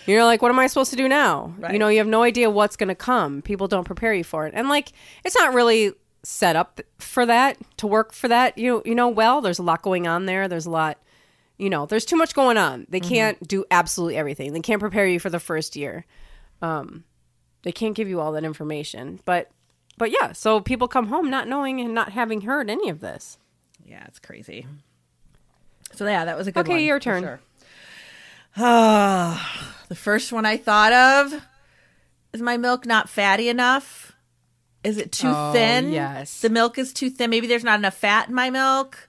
You're 0.06 0.24
like, 0.24 0.40
what 0.40 0.50
am 0.50 0.58
I 0.58 0.68
supposed 0.68 0.90
to 0.92 0.96
do 0.96 1.06
now? 1.06 1.52
Right. 1.58 1.74
You 1.74 1.78
know, 1.78 1.88
you 1.88 1.98
have 1.98 2.06
no 2.06 2.22
idea 2.22 2.48
what's 2.48 2.76
going 2.76 2.88
to 2.88 2.94
come. 2.94 3.42
People 3.42 3.68
don't 3.68 3.84
prepare 3.84 4.14
you 4.14 4.24
for 4.24 4.46
it. 4.46 4.54
And 4.56 4.70
like, 4.70 4.92
it's 5.22 5.36
not 5.36 5.52
really 5.52 5.92
set 6.22 6.56
up 6.56 6.80
for 6.96 7.26
that 7.26 7.58
to 7.76 7.86
work 7.86 8.14
for 8.14 8.28
that. 8.28 8.56
You 8.56 8.82
you 8.86 8.94
know, 8.94 9.08
well, 9.08 9.42
there's 9.42 9.58
a 9.58 9.62
lot 9.62 9.82
going 9.82 10.06
on 10.06 10.24
there. 10.24 10.48
There's 10.48 10.64
a 10.64 10.70
lot, 10.70 10.96
you 11.58 11.68
know, 11.70 11.86
there's 11.86 12.04
too 12.04 12.16
much 12.16 12.34
going 12.34 12.56
on. 12.56 12.86
They 12.88 13.00
can't 13.00 13.46
do 13.46 13.64
absolutely 13.70 14.16
everything. 14.16 14.52
They 14.52 14.60
can't 14.60 14.80
prepare 14.80 15.06
you 15.06 15.18
for 15.20 15.28
the 15.30 15.40
first 15.40 15.74
year. 15.76 16.04
Um, 16.62 17.04
they 17.62 17.72
can't 17.72 17.94
give 17.96 18.08
you 18.08 18.20
all 18.20 18.32
that 18.32 18.44
information. 18.44 19.20
But 19.24 19.50
but 19.96 20.10
yeah, 20.12 20.32
so 20.32 20.60
people 20.60 20.86
come 20.88 21.08
home 21.08 21.28
not 21.30 21.48
knowing 21.48 21.80
and 21.80 21.92
not 21.94 22.12
having 22.12 22.42
heard 22.42 22.70
any 22.70 22.88
of 22.88 23.00
this. 23.00 23.38
Yeah, 23.84 24.04
it's 24.06 24.18
crazy. 24.20 24.66
So 25.94 26.06
yeah, 26.06 26.24
that 26.26 26.36
was 26.38 26.46
a 26.46 26.52
good 26.52 26.60
Okay, 26.60 26.74
one, 26.74 26.84
your 26.84 27.00
turn. 27.00 27.22
sure. 27.24 27.40
Ah, 28.56 29.74
the 29.88 29.94
first 29.94 30.32
one 30.32 30.44
I 30.46 30.56
thought 30.56 30.92
of 30.92 31.42
is 32.32 32.42
my 32.42 32.56
milk 32.56 32.86
not 32.86 33.08
fatty 33.08 33.48
enough? 33.48 34.12
Is 34.84 34.96
it 34.98 35.12
too 35.12 35.32
Oh, 35.34 35.52
thin? 35.52 35.90
yes. 35.92 36.40
The 36.40 36.50
milk 36.50 36.78
is 36.78 36.92
too 36.92 37.10
thin. 37.10 37.30
Maybe 37.30 37.46
there's 37.46 37.64
not 37.64 37.78
enough 37.78 37.94
fat 37.96 38.28
in 38.28 38.34
my 38.34 38.50
milk. 38.50 39.07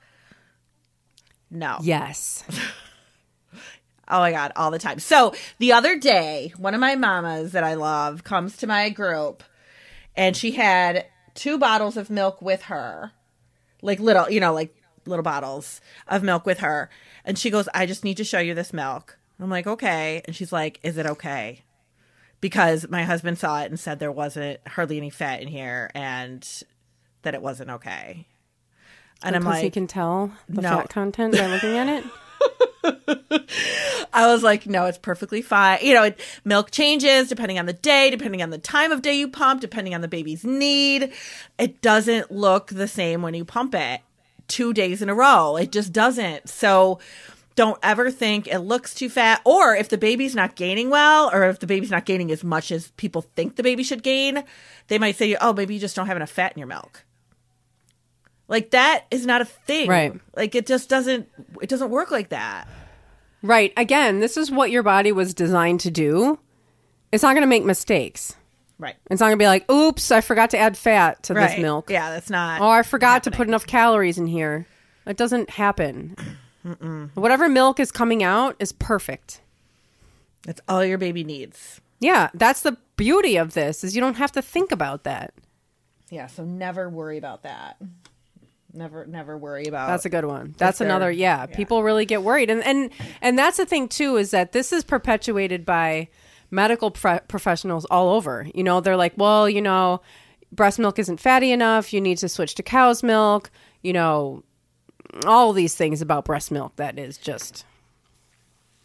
No. 1.52 1.78
Yes. 1.82 2.44
Oh 4.12 4.20
my 4.20 4.32
god, 4.32 4.54
all 4.56 4.72
the 4.72 4.80
time. 4.80 5.00
So 5.00 5.36
the 5.60 5.74
other 5.74 5.96
day, 5.96 6.52
one 6.58 6.74
of 6.74 6.80
my 6.80 6.96
mamas 6.96 7.52
that 7.52 7.64
I 7.64 7.76
love 7.76 8.24
comes 8.24 8.58
to 8.58 8.68
my 8.68 8.90
group, 8.90 9.44
and 10.16 10.36
she 10.36 10.52
had 10.52 11.06
two 11.36 11.60
bottles 11.60 11.96
of 11.96 12.10
milk 12.10 12.42
with 12.42 12.64
her, 12.64 13.12
like 13.84 14.00
little, 14.00 14.28
you 14.30 14.40
know, 14.40 14.54
like 14.54 14.76
little 15.06 15.22
bottles 15.22 15.80
of 16.08 16.24
milk 16.24 16.46
with 16.48 16.60
her, 16.60 16.90
and 17.24 17.38
she 17.38 17.52
goes, 17.52 17.70
"I 17.74 17.86
just 17.86 18.04
need 18.04 18.18
to 18.18 18.24
show 18.24 18.40
you 18.40 18.56
this 18.56 18.74
milk." 18.74 19.20
I'm 19.40 19.50
like, 19.50 19.68
"Okay," 19.68 20.24
and 20.26 20.36
she's 20.36 20.52
like, 20.52 20.80
"Is 20.82 20.98
it 20.98 21.06
okay?" 21.06 21.62
Because 22.42 22.90
my 22.90 23.04
husband 23.04 23.38
saw 23.38 23.62
it 23.62 23.70
and 23.70 23.80
said 23.80 24.00
there 24.00 24.12
wasn't 24.12 24.60
hardly 24.68 24.98
any 24.98 25.12
fat 25.12 25.40
in 25.42 25.48
here, 25.48 25.92
and 25.94 26.48
that 27.22 27.36
it 27.36 27.44
wasn't 27.44 27.70
okay. 27.70 28.26
And 29.24 29.36
I'm 29.36 29.44
like, 29.44 29.64
he 29.64 29.70
can 29.70 29.88
tell 29.88 30.32
the 30.48 30.62
No. 30.62 30.70
fat 30.70 30.90
content 30.90 31.36
by 31.36 31.48
looking 31.48 31.76
at 31.78 31.88
it. 31.88 32.04
I 34.14 34.28
was 34.28 34.44
like, 34.44 34.66
no, 34.66 34.86
it's 34.86 34.98
perfectly 34.98 35.42
fine. 35.42 35.80
You 35.82 35.94
know, 35.94 36.04
it, 36.04 36.20
milk 36.46 36.72
changes 36.72 37.28
depending 37.30 37.60
on 37.60 37.66
the 37.66 37.74
day, 37.74 38.10
depending 38.10 38.42
on 38.42 38.50
the 38.50 38.58
time 38.58 38.92
of 38.92 39.02
day 39.02 39.14
you 39.18 39.28
pump, 39.28 39.62
depending 39.62 39.94
on 39.94 40.02
the 40.02 40.08
baby's 40.08 40.44
need. 40.44 41.12
It 41.58 41.82
doesn't 41.82 42.32
look 42.32 42.68
the 42.68 42.88
same 42.88 43.22
when 43.22 43.34
you 43.34 43.46
pump 43.46 43.76
it 43.76 44.02
two 44.48 44.74
days 44.74 45.02
in 45.02 45.10
a 45.10 45.14
row. 45.14 45.58
It 45.58 45.72
just 45.72 45.92
doesn't. 45.94 46.50
So 46.50 47.00
don't 47.56 47.78
ever 47.84 48.10
think 48.10 48.48
it 48.48 48.60
looks 48.60 48.94
too 48.94 49.10
fat 49.10 49.42
or 49.44 49.76
if 49.76 49.90
the 49.90 49.98
baby's 49.98 50.34
not 50.36 50.56
gaining 50.56 50.90
well 50.90 51.30
or 51.34 51.44
if 51.50 51.60
the 51.60 51.68
baby's 51.68 51.92
not 51.92 52.06
gaining 52.06 52.32
as 52.32 52.44
much 52.44 52.72
as 52.72 52.92
people 52.92 53.22
think 53.36 53.58
the 53.58 53.64
baby 53.64 53.84
should 53.84 54.02
gain, 54.02 54.44
they 54.88 54.98
might 54.98 55.18
say, 55.18 55.36
oh, 55.42 55.52
maybe 55.54 55.74
you 55.74 55.80
just 55.80 55.96
don't 55.96 56.08
have 56.08 56.16
enough 56.18 56.32
fat 56.32 56.54
in 56.54 56.60
your 56.60 56.68
milk. 56.68 57.04
Like 58.50 58.72
that 58.72 59.06
is 59.12 59.26
not 59.26 59.40
a 59.42 59.46
thing. 59.46 59.88
Right. 59.88 60.20
Like 60.36 60.56
it 60.56 60.68
just 60.68 60.90
doesn't 60.90 61.30
it 61.62 61.70
doesn't 61.70 61.90
work 61.92 62.12
like 62.12 62.30
that. 62.30 62.68
Right. 63.42 63.72
Again, 63.78 64.20
this 64.20 64.36
is 64.36 64.52
what 64.52 64.70
your 64.72 64.84
body 64.84 65.14
was 65.14 65.34
designed 65.34 65.80
to 65.82 65.92
do. 65.92 66.40
It's 67.14 67.24
not 67.24 67.32
going 67.34 67.42
to 67.44 67.48
make 67.48 67.64
mistakes. 67.64 68.36
Right. 68.78 68.96
It's 69.10 69.20
not 69.22 69.28
going 69.28 69.38
to 69.40 69.42
be 69.44 69.48
like, 69.48 69.70
oops, 69.72 70.12
I 70.12 70.20
forgot 70.22 70.50
to 70.52 70.58
add 70.58 70.78
fat 70.78 71.24
to 71.24 71.34
Right. 71.34 71.52
this 71.52 71.60
milk. 71.60 71.90
Yeah, 71.90 72.10
that's 72.10 72.30
not. 72.30 72.60
Oh, 72.62 72.68
I 72.70 72.84
forgot 72.84 73.24
to 73.24 73.32
put 73.32 73.48
enough 73.48 73.66
calories 73.66 74.18
in 74.18 74.28
here. 74.28 74.68
It 75.06 75.16
doesn't 75.18 75.50
happen. 75.52 76.16
Whatever 77.14 77.48
milk 77.50 77.80
is 77.80 77.92
coming 77.92 78.22
out 78.24 78.56
is 78.60 78.72
perfect. 78.74 79.42
That's 80.44 80.62
all 80.68 80.84
your 80.84 80.98
baby 80.98 81.24
needs. 81.24 81.82
Yeah, 82.00 82.30
that's 82.34 82.62
the 82.62 82.78
beauty 82.96 83.38
of 83.38 83.54
this 83.54 83.84
is 83.84 83.96
you 83.96 84.02
don't 84.02 84.18
have 84.18 84.32
to 84.34 84.42
think 84.42 84.72
about 84.72 85.04
that. 85.04 85.34
Yeah, 86.10 86.28
so 86.28 86.44
never 86.44 86.90
worry 86.90 87.18
about 87.18 87.44
that. 87.44 87.78
Never, 88.72 89.06
never 89.06 89.38
worry 89.38 89.66
about. 89.66 89.88
That's 89.88 90.06
a 90.06 90.10
good 90.10 90.26
one. 90.26 90.54
That's 90.58 90.80
another 90.80 91.10
yeah, 91.12 91.48
yeah. 91.50 91.56
People 91.56 91.82
really 91.82 92.06
get 92.06 92.22
worried, 92.22 92.50
and 92.52 92.64
and 92.64 92.92
and 93.22 93.38
that's 93.38 93.58
the 93.58 93.66
thing 93.66 93.88
too 93.88 94.18
is 94.18 94.32
that 94.32 94.52
this 94.52 94.72
is 94.72 94.84
perpetuated 94.84 95.66
by 95.66 96.08
medical 96.52 96.92
pro- 96.92 97.20
professionals 97.22 97.86
all 97.86 98.10
over. 98.10 98.48
You 98.54 98.64
know, 98.64 98.80
they're 98.80 98.98
like, 98.98 99.14
well, 99.18 99.50
you 99.50 99.62
know, 99.62 100.02
breast 100.52 100.78
milk 100.80 101.00
isn't 101.00 101.20
fatty 101.20 101.52
enough. 101.52 101.94
You 101.94 102.02
need 102.02 102.20
to 102.20 102.30
switch 102.30 102.56
to 102.56 102.64
cow's 102.64 103.02
milk. 103.02 103.50
You 103.82 103.94
know, 103.94 104.44
all 105.26 105.54
these 105.54 105.76
things 105.76 106.02
about 106.02 106.26
breast 106.26 106.52
milk 106.52 106.76
that 106.76 107.00
is 107.00 107.18
just 107.18 107.66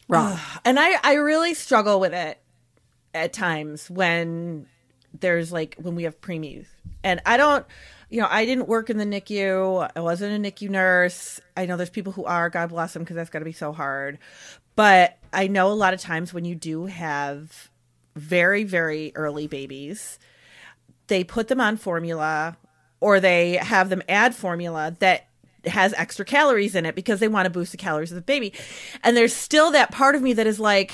wrong. 0.08 0.38
and 0.64 0.78
I, 0.78 0.98
I 1.02 1.14
really 1.14 1.54
struggle 1.54 2.00
with 2.00 2.14
it 2.14 2.38
at 3.12 3.32
times 3.32 3.90
when 3.90 4.66
there's 5.20 5.52
like 5.52 5.76
when 5.80 5.94
we 5.94 6.04
have 6.04 6.20
preemies, 6.20 6.66
and 7.02 7.20
I 7.26 7.36
don't. 7.36 7.66
You 8.14 8.21
know, 8.21 8.28
I 8.30 8.44
didn't 8.44 8.68
work 8.68 8.90
in 8.90 8.99
the 8.99 9.04
NICU. 9.04 9.90
I 9.97 9.99
wasn't 9.99 10.47
a 10.47 10.49
NICU 10.49 10.71
nurse. 10.71 11.40
I 11.56 11.66
know 11.66 11.76
there's 11.76 11.90
people 11.90 12.12
who 12.12 12.25
are. 12.25 12.49
God 12.49 12.68
bless 12.68 12.92
them, 12.92 13.02
because 13.02 13.16
that's 13.16 13.28
got 13.28 13.40
to 13.40 13.44
be 13.44 13.50
so 13.50 13.73
hard. 13.73 14.18
But 14.76 15.18
I 15.33 15.49
know 15.49 15.73
a 15.73 15.75
lot 15.75 15.94
of 15.94 16.00
times 16.00 16.33
when 16.33 16.44
you 16.44 16.54
do 16.54 16.87
have 16.87 17.71
very, 18.14 18.62
very 18.62 19.11
early 19.16 19.49
babies, 19.49 20.21
they 21.09 21.25
put 21.25 21.49
them 21.49 21.61
on 21.61 21.76
formula 21.76 22.56
or 23.00 23.18
they 23.18 23.54
have 23.54 23.88
them 23.88 24.00
add 24.09 24.33
formula 24.33 24.97
that 25.00 25.26
has 25.64 25.92
extra 25.94 26.25
calories 26.25 26.76
in 26.76 26.87
it 26.87 26.94
because 26.94 27.18
they 27.18 27.26
want 27.26 27.47
to 27.47 27.50
boost 27.50 27.73
the 27.73 27.78
calories 27.78 28.12
of 28.12 28.16
the 28.16 28.23
baby. 28.23 28.52
And 29.02 29.16
there's 29.16 29.35
still 29.35 29.73
that 29.73 29.90
part 29.90 30.14
of 30.14 30.23
me 30.23 30.35
that 30.35 30.47
is 30.47 30.61
like, 30.61 30.92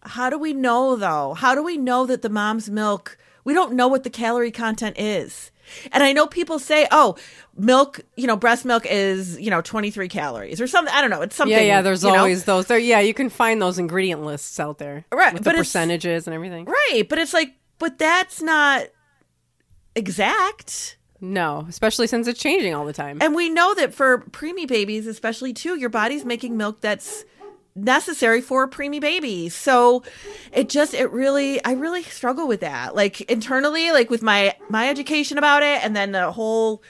how 0.00 0.30
do 0.30 0.38
we 0.38 0.54
know 0.54 0.96
though? 0.96 1.34
How 1.34 1.54
do 1.54 1.62
we 1.62 1.76
know 1.76 2.06
that 2.06 2.22
the 2.22 2.30
mom's 2.30 2.70
milk, 2.70 3.18
we 3.44 3.52
don't 3.52 3.74
know 3.74 3.88
what 3.88 4.04
the 4.04 4.10
calorie 4.10 4.50
content 4.50 4.96
is? 4.98 5.50
And 5.92 6.02
I 6.02 6.12
know 6.12 6.26
people 6.26 6.58
say, 6.58 6.86
oh, 6.90 7.16
milk, 7.56 8.00
you 8.16 8.26
know, 8.26 8.36
breast 8.36 8.64
milk 8.64 8.86
is, 8.88 9.38
you 9.40 9.50
know, 9.50 9.60
23 9.60 10.08
calories 10.08 10.60
or 10.60 10.66
something. 10.66 10.92
I 10.94 11.00
don't 11.00 11.10
know. 11.10 11.22
It's 11.22 11.36
something. 11.36 11.56
Yeah, 11.56 11.62
yeah. 11.64 11.82
There's 11.82 12.02
you 12.02 12.10
know? 12.10 12.18
always 12.18 12.44
those. 12.44 12.66
There, 12.66 12.78
yeah. 12.78 13.00
You 13.00 13.14
can 13.14 13.28
find 13.28 13.60
those 13.60 13.78
ingredient 13.78 14.24
lists 14.24 14.58
out 14.60 14.78
there, 14.78 15.04
Right, 15.12 15.32
With 15.32 15.42
the 15.42 15.48
but 15.48 15.54
it's- 15.54 15.66
percentages 15.68 16.26
and 16.26 16.34
everything. 16.34 16.64
Right. 16.66 17.04
But 17.08 17.18
it's 17.18 17.32
like, 17.34 17.54
but 17.78 17.98
that's 17.98 18.40
not 18.42 18.84
exact. 19.94 20.96
No, 21.20 21.66
especially 21.68 22.06
since 22.06 22.26
it's 22.26 22.40
changing 22.40 22.74
all 22.74 22.86
the 22.86 22.92
time. 22.94 23.18
And 23.20 23.34
we 23.34 23.50
know 23.50 23.74
that 23.74 23.92
for 23.94 24.18
preemie 24.30 24.66
babies, 24.66 25.06
especially 25.06 25.52
too, 25.52 25.78
your 25.78 25.90
body's 25.90 26.24
making 26.24 26.56
milk 26.56 26.80
that's 26.80 27.24
necessary 27.74 28.40
for 28.40 28.64
a 28.64 28.68
preemie 28.68 29.00
baby. 29.00 29.48
So 29.48 30.02
it 30.52 30.68
just 30.68 30.94
it 30.94 31.10
really 31.12 31.62
I 31.64 31.72
really 31.72 32.02
struggle 32.02 32.46
with 32.48 32.60
that. 32.60 32.94
Like 32.94 33.20
internally, 33.22 33.90
like 33.92 34.10
with 34.10 34.22
my 34.22 34.54
my 34.68 34.88
education 34.88 35.38
about 35.38 35.62
it 35.62 35.84
and 35.84 35.94
then 35.94 36.12
the 36.12 36.30
whole 36.32 36.82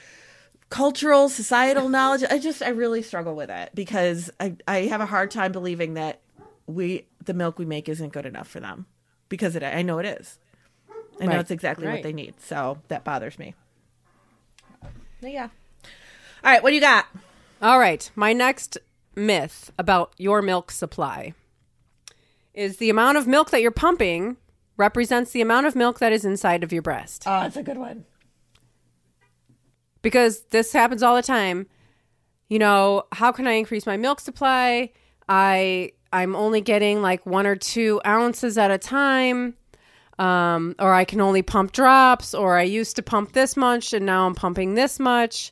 cultural 0.69 1.29
societal 1.29 1.89
knowledge, 1.89 2.23
I 2.29 2.39
just 2.39 2.61
I 2.61 2.69
really 2.69 3.01
struggle 3.01 3.35
with 3.35 3.49
it 3.49 3.71
because 3.75 4.29
I 4.39 4.55
I 4.67 4.79
have 4.83 5.01
a 5.01 5.05
hard 5.05 5.31
time 5.31 5.51
believing 5.51 5.93
that 5.95 6.21
we 6.67 7.07
the 7.25 7.33
milk 7.33 7.59
we 7.59 7.65
make 7.65 7.87
isn't 7.89 8.13
good 8.13 8.25
enough 8.25 8.47
for 8.47 8.59
them 8.59 8.85
because 9.29 9.55
it 9.55 9.63
I 9.63 9.81
know 9.81 9.99
it 9.99 10.05
is. 10.05 10.39
I 11.19 11.25
know 11.27 11.39
it's 11.39 11.51
exactly 11.51 11.85
Right. 11.85 11.95
what 11.95 12.03
they 12.03 12.13
need. 12.13 12.33
So 12.41 12.79
that 12.87 13.03
bothers 13.03 13.37
me. 13.37 13.53
But 15.21 15.31
yeah. 15.31 15.49
All 16.43 16.51
right, 16.51 16.63
what 16.63 16.69
do 16.69 16.75
you 16.75 16.81
got? 16.81 17.05
All 17.61 17.77
right. 17.77 18.09
My 18.15 18.33
next 18.33 18.79
myth 19.15 19.71
about 19.77 20.13
your 20.17 20.41
milk 20.41 20.71
supply 20.71 21.33
is 22.53 22.77
the 22.77 22.89
amount 22.89 23.17
of 23.17 23.27
milk 23.27 23.49
that 23.51 23.61
you're 23.61 23.71
pumping 23.71 24.37
represents 24.77 25.31
the 25.31 25.41
amount 25.41 25.67
of 25.67 25.75
milk 25.75 25.99
that 25.99 26.11
is 26.11 26.25
inside 26.25 26.63
of 26.63 26.73
your 26.73 26.81
breast. 26.81 27.23
Oh, 27.25 27.41
that's 27.41 27.57
a 27.57 27.63
good 27.63 27.77
one. 27.77 28.05
Because 30.01 30.41
this 30.49 30.73
happens 30.73 31.03
all 31.03 31.15
the 31.15 31.21
time. 31.21 31.67
You 32.49 32.59
know, 32.59 33.03
how 33.11 33.31
can 33.31 33.47
I 33.47 33.53
increase 33.53 33.85
my 33.85 33.97
milk 33.97 34.19
supply? 34.19 34.91
I 35.29 35.91
I'm 36.11 36.35
only 36.35 36.59
getting 36.59 37.01
like 37.01 37.25
one 37.25 37.47
or 37.47 37.55
two 37.55 38.01
ounces 38.05 38.57
at 38.57 38.71
a 38.71 38.77
time. 38.77 39.55
Um, 40.19 40.75
or 40.77 40.93
I 40.93 41.03
can 41.03 41.19
only 41.19 41.41
pump 41.41 41.71
drops, 41.71 42.35
or 42.35 42.55
I 42.55 42.61
used 42.61 42.95
to 42.97 43.01
pump 43.01 43.31
this 43.31 43.57
much 43.57 43.91
and 43.91 44.05
now 44.05 44.27
I'm 44.27 44.35
pumping 44.35 44.75
this 44.75 44.99
much. 44.99 45.51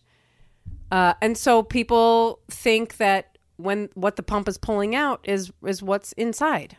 Uh, 0.92 1.14
and 1.22 1.36
so 1.36 1.64
people 1.64 2.40
think 2.52 2.98
that 2.98 3.29
when 3.60 3.90
what 3.94 4.16
the 4.16 4.24
pump 4.24 4.48
is 4.48 4.58
pulling 4.58 4.96
out 4.96 5.20
is 5.24 5.52
is 5.66 5.84
what's 5.84 6.14
inside. 6.14 6.78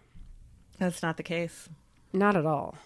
That's 0.78 1.02
not 1.02 1.18
the 1.18 1.22
case. 1.22 1.68
Not 2.12 2.36
at 2.36 2.46
all. 2.46 2.76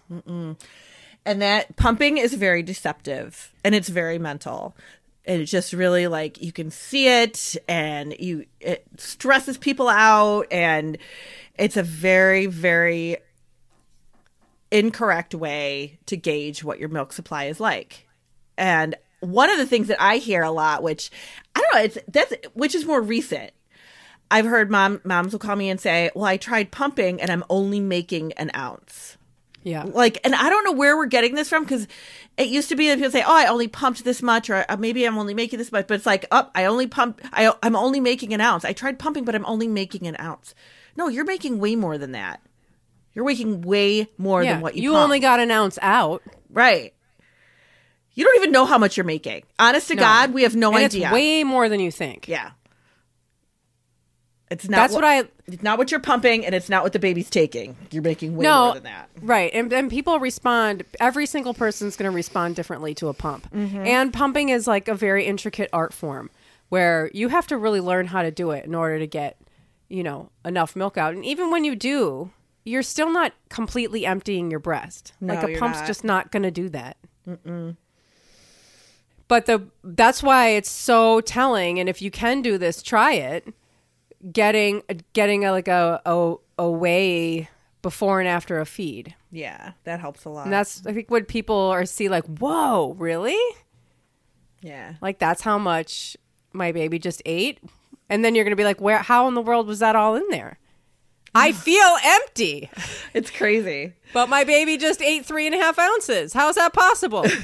And 1.26 1.40
that 1.40 1.76
pumping 1.76 2.18
is 2.18 2.34
very 2.34 2.62
deceptive 2.62 3.52
and 3.62 3.74
it's 3.74 3.88
very 3.88 4.18
mental. 4.18 4.76
And 5.24 5.40
it's 5.40 5.50
just 5.50 5.72
really 5.72 6.06
like 6.06 6.42
you 6.42 6.52
can 6.52 6.70
see 6.70 7.08
it 7.08 7.56
and 7.66 8.14
you 8.18 8.46
it 8.60 8.84
stresses 8.98 9.56
people 9.56 9.88
out 9.88 10.46
and 10.50 10.98
it's 11.56 11.76
a 11.76 11.82
very 11.82 12.46
very 12.46 13.18
incorrect 14.70 15.34
way 15.34 15.98
to 16.06 16.16
gauge 16.16 16.64
what 16.64 16.80
your 16.80 16.88
milk 16.88 17.12
supply 17.12 17.44
is 17.44 17.60
like. 17.60 18.06
And 18.58 18.96
one 19.20 19.48
of 19.48 19.56
the 19.56 19.66
things 19.66 19.88
that 19.88 20.02
I 20.02 20.16
hear 20.16 20.42
a 20.42 20.50
lot 20.50 20.82
which 20.82 21.10
I 21.54 21.60
don't 21.60 21.74
know 21.74 21.80
it's 21.80 21.98
that's 22.08 22.34
which 22.54 22.74
is 22.74 22.84
more 22.84 23.00
recent. 23.00 23.52
I've 24.34 24.46
heard 24.46 24.70
mom 24.70 25.00
moms 25.04 25.32
will 25.32 25.38
call 25.38 25.56
me 25.56 25.70
and 25.70 25.80
say, 25.80 26.10
"Well, 26.14 26.24
I 26.24 26.36
tried 26.36 26.70
pumping 26.70 27.20
and 27.20 27.30
I'm 27.30 27.44
only 27.48 27.80
making 27.80 28.32
an 28.34 28.50
ounce." 28.54 29.16
Yeah. 29.66 29.84
like 29.84 30.18
and 30.24 30.34
i 30.34 30.50
don't 30.50 30.62
know 30.64 30.72
where 30.72 30.94
we're 30.94 31.06
getting 31.06 31.34
this 31.34 31.48
from 31.48 31.62
because 31.64 31.88
it 32.36 32.48
used 32.48 32.68
to 32.68 32.76
be 32.76 32.88
that 32.88 32.96
people 32.96 33.10
say 33.10 33.22
oh 33.26 33.34
i 33.34 33.46
only 33.46 33.66
pumped 33.66 34.04
this 34.04 34.20
much 34.20 34.50
or 34.50 34.62
uh, 34.68 34.76
maybe 34.76 35.06
i'm 35.06 35.16
only 35.16 35.32
making 35.32 35.58
this 35.58 35.72
much 35.72 35.86
but 35.86 35.94
it's 35.94 36.04
like 36.04 36.26
up 36.30 36.50
i 36.54 36.66
only 36.66 36.86
pump 36.86 37.22
I, 37.32 37.50
i'm 37.62 37.74
only 37.74 37.98
making 37.98 38.34
an 38.34 38.42
ounce 38.42 38.66
i 38.66 38.74
tried 38.74 38.98
pumping 38.98 39.24
but 39.24 39.34
i'm 39.34 39.46
only 39.46 39.66
making 39.66 40.06
an 40.06 40.16
ounce 40.20 40.54
no 40.98 41.08
you're 41.08 41.24
making 41.24 41.60
way 41.60 41.76
more 41.76 41.96
than 41.96 42.12
that 42.12 42.42
you're 43.14 43.24
making 43.24 43.62
way 43.62 44.06
more 44.18 44.42
Yeah. 44.42 44.52
than 44.52 44.60
what 44.60 44.76
you, 44.76 44.82
you 44.82 44.90
pump. 44.92 45.04
only 45.04 45.18
got 45.20 45.40
an 45.40 45.50
ounce 45.50 45.78
out. 45.80 46.22
right 46.50 46.92
you 48.12 48.22
don't 48.24 48.36
even 48.36 48.52
know 48.52 48.66
how 48.66 48.76
much 48.76 48.98
you're 48.98 49.04
making 49.04 49.44
honest 49.58 49.88
to 49.88 49.94
No. 49.94 50.02
god 50.02 50.34
we 50.34 50.42
have 50.42 50.54
no 50.54 50.74
and 50.74 50.84
idea 50.84 51.06
It's 51.06 51.12
way 51.14 51.42
more 51.42 51.70
than 51.70 51.80
you 51.80 51.90
think. 51.90 52.28
yeah 52.28 52.50
it's 54.54 54.68
not 54.68 54.76
That's 54.76 54.94
what 54.94 55.04
I 55.04 55.24
it's 55.46 55.62
not 55.62 55.78
what 55.78 55.90
you're 55.90 56.00
pumping 56.00 56.46
and 56.46 56.54
it's 56.54 56.68
not 56.68 56.82
what 56.82 56.92
the 56.92 56.98
baby's 56.98 57.28
taking 57.28 57.76
you're 57.90 58.02
making 58.02 58.36
way 58.36 58.44
no, 58.44 58.64
more 58.66 58.74
than 58.74 58.84
that 58.84 59.10
Right. 59.24 59.50
And, 59.54 59.72
and 59.72 59.90
people 59.90 60.18
respond, 60.20 60.84
every 61.00 61.24
single 61.24 61.54
person's 61.54 61.96
going 61.96 62.10
to 62.10 62.14
respond 62.14 62.56
differently 62.56 62.94
to 62.96 63.08
a 63.08 63.14
pump. 63.14 63.50
Mm-hmm. 63.50 63.78
And 63.78 64.12
pumping 64.12 64.50
is 64.50 64.66
like 64.66 64.86
a 64.86 64.94
very 64.94 65.24
intricate 65.24 65.70
art 65.72 65.94
form 65.94 66.30
where 66.68 67.10
you 67.14 67.28
have 67.28 67.46
to 67.46 67.56
really 67.56 67.80
learn 67.80 68.06
how 68.08 68.22
to 68.22 68.30
do 68.30 68.50
it 68.50 68.66
in 68.66 68.74
order 68.74 68.98
to 68.98 69.06
get, 69.06 69.38
you 69.88 70.02
know, 70.02 70.30
enough 70.44 70.76
milk 70.76 70.98
out. 70.98 71.14
And 71.14 71.24
even 71.24 71.50
when 71.50 71.64
you 71.64 71.74
do, 71.74 72.30
you're 72.64 72.82
still 72.82 73.10
not 73.10 73.32
completely 73.48 74.04
emptying 74.04 74.50
your 74.50 74.60
breast. 74.60 75.14
No, 75.20 75.34
like 75.34 75.56
a 75.56 75.58
pump's 75.58 75.78
not. 75.78 75.86
just 75.86 76.04
not 76.04 76.30
going 76.30 76.42
to 76.42 76.50
do 76.50 76.68
that. 76.70 76.98
But 79.26 79.46
the 79.46 79.68
that's 79.82 80.22
why 80.22 80.48
it's 80.48 80.70
so 80.70 81.22
telling. 81.22 81.80
And 81.80 81.88
if 81.88 82.02
you 82.02 82.10
can 82.10 82.42
do 82.42 82.58
this, 82.58 82.82
try 82.82 83.14
it. 83.14 83.48
Getting 84.32 84.82
getting 85.12 85.44
a, 85.44 85.50
like 85.52 85.68
a, 85.68 86.00
a 86.06 86.34
a 86.58 86.70
weigh 86.70 87.48
before 87.82 88.20
and 88.20 88.28
after 88.28 88.58
a 88.60 88.64
feed. 88.64 89.14
yeah 89.30 89.72
that 89.84 90.00
helps 90.00 90.24
a 90.24 90.30
lot 90.30 90.44
And 90.44 90.52
that's 90.52 90.86
I 90.86 90.92
think 90.94 91.10
what 91.10 91.28
people 91.28 91.56
are 91.56 91.84
see 91.84 92.08
like, 92.08 92.24
whoa, 92.26 92.94
really? 92.98 93.38
yeah 94.62 94.94
Like 95.02 95.18
that's 95.18 95.42
how 95.42 95.58
much 95.58 96.16
my 96.52 96.72
baby 96.72 96.98
just 96.98 97.20
ate? 97.26 97.60
And 98.08 98.24
then 98.24 98.34
you're 98.34 98.44
gonna 98.44 98.56
be 98.56 98.64
like, 98.64 98.80
where 98.80 98.98
how 98.98 99.28
in 99.28 99.34
the 99.34 99.42
world 99.42 99.66
was 99.66 99.80
that 99.80 99.94
all 99.96 100.14
in 100.14 100.26
there? 100.30 100.58
I 101.34 101.52
feel 101.68 101.96
empty. 102.02 102.70
it's 103.12 103.30
crazy 103.30 103.92
But 104.14 104.28
my 104.30 104.44
baby 104.44 104.78
just 104.78 105.02
ate 105.02 105.26
three 105.26 105.46
and 105.46 105.54
a 105.54 105.58
half 105.58 105.78
ounces. 105.78 106.32
How 106.32 106.48
is 106.48 106.56
that 106.56 106.72
possible? 106.72 107.26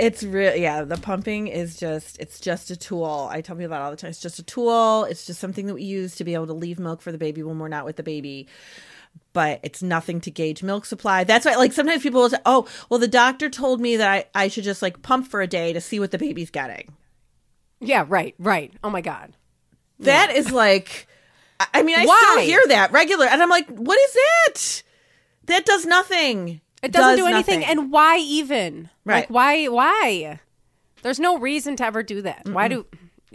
It's 0.00 0.22
real, 0.22 0.56
yeah. 0.56 0.82
The 0.84 0.96
pumping 0.96 1.48
is 1.48 1.76
just, 1.76 2.18
it's 2.18 2.40
just 2.40 2.70
a 2.70 2.76
tool. 2.76 3.28
I 3.30 3.40
tell 3.42 3.54
people 3.54 3.70
that 3.70 3.82
all 3.82 3.90
the 3.90 3.96
time. 3.96 4.10
It's 4.10 4.20
just 4.20 4.38
a 4.38 4.42
tool. 4.42 5.04
It's 5.04 5.26
just 5.26 5.38
something 5.40 5.66
that 5.66 5.74
we 5.74 5.82
use 5.82 6.16
to 6.16 6.24
be 6.24 6.32
able 6.34 6.46
to 6.46 6.54
leave 6.54 6.78
milk 6.78 7.02
for 7.02 7.12
the 7.12 7.18
baby 7.18 7.42
when 7.42 7.58
we're 7.58 7.68
not 7.68 7.84
with 7.84 7.96
the 7.96 8.02
baby. 8.02 8.48
But 9.32 9.60
it's 9.62 9.82
nothing 9.82 10.20
to 10.22 10.30
gauge 10.30 10.62
milk 10.62 10.86
supply. 10.86 11.24
That's 11.24 11.44
why, 11.44 11.54
like, 11.56 11.72
sometimes 11.72 12.02
people 12.02 12.22
will 12.22 12.30
say, 12.30 12.38
oh, 12.46 12.66
well, 12.88 12.98
the 12.98 13.08
doctor 13.08 13.50
told 13.50 13.80
me 13.80 13.96
that 13.96 14.08
I, 14.34 14.44
I 14.44 14.48
should 14.48 14.64
just, 14.64 14.82
like, 14.82 15.02
pump 15.02 15.26
for 15.28 15.40
a 15.42 15.46
day 15.46 15.72
to 15.72 15.80
see 15.80 16.00
what 16.00 16.10
the 16.12 16.18
baby's 16.18 16.50
getting. 16.50 16.94
yeah, 17.80 18.04
right, 18.08 18.34
right. 18.38 18.72
Oh 18.82 18.90
my 18.90 19.00
God. 19.02 19.36
That 20.00 20.30
is 20.34 20.50
like, 20.50 21.06
I- 21.74 21.82
mean, 21.82 21.98
I 21.98 22.06
Why? 22.06 22.28
still 22.32 22.44
hear 22.44 22.62
that 22.68 22.92
regular, 22.92 23.26
and 23.26 23.42
I'm 23.42 23.50
like, 23.50 23.68
what 23.68 23.98
is 23.98 24.12
that? 24.14 24.82
That 25.46 25.66
does 25.66 25.84
nothing. 25.84 26.60
It 26.82 26.92
doesn't 26.92 27.16
Does 27.16 27.18
do 27.18 27.26
anything. 27.26 27.60
nothing. 27.60 27.78
And 27.78 27.92
why 27.92 28.18
even? 28.18 28.88
Right. 29.04 29.22
Like 29.22 29.30
why 29.30 29.66
why? 29.66 30.40
There's 31.02 31.20
no 31.20 31.38
reason 31.38 31.76
to 31.76 31.84
ever 31.84 32.02
do 32.02 32.22
that. 32.22 32.48
Why 32.48 32.68
do 32.68 32.86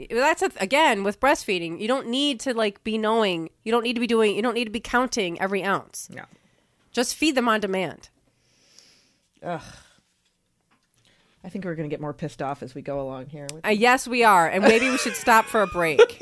that's 0.10 0.42
a, 0.42 0.52
again 0.58 1.04
with 1.04 1.20
breastfeeding. 1.20 1.80
You 1.80 1.88
don't 1.88 2.08
need 2.08 2.40
to 2.42 2.54
like 2.54 2.84
be 2.84 2.98
knowing. 2.98 3.50
You 3.64 3.72
don't 3.72 3.84
need 3.84 3.94
to 3.94 4.00
be 4.00 4.08
doing. 4.08 4.36
You 4.36 4.42
don't 4.42 4.54
need 4.56 4.66
to 4.66 4.72
be 4.72 4.80
counting 4.80 5.40
every 5.40 5.64
ounce. 5.64 6.10
No. 6.14 6.24
Just 6.92 7.16
feed 7.16 7.36
them 7.36 7.48
on 7.48 7.60
demand. 7.60 8.10
Ugh. 9.44 9.62
I 11.44 11.50
think 11.50 11.64
we're 11.64 11.76
going 11.76 11.88
to 11.88 11.94
get 11.94 12.02
more 12.02 12.14
pissed 12.14 12.42
off 12.42 12.64
as 12.64 12.74
we 12.74 12.82
go 12.82 13.00
along 13.00 13.28
here. 13.28 13.46
Uh, 13.64 13.70
yes, 13.70 14.08
we 14.08 14.24
are, 14.24 14.50
and 14.50 14.64
maybe 14.64 14.90
we 14.90 14.98
should 14.98 15.16
stop 15.16 15.46
for 15.46 15.62
a 15.62 15.68
break, 15.68 16.20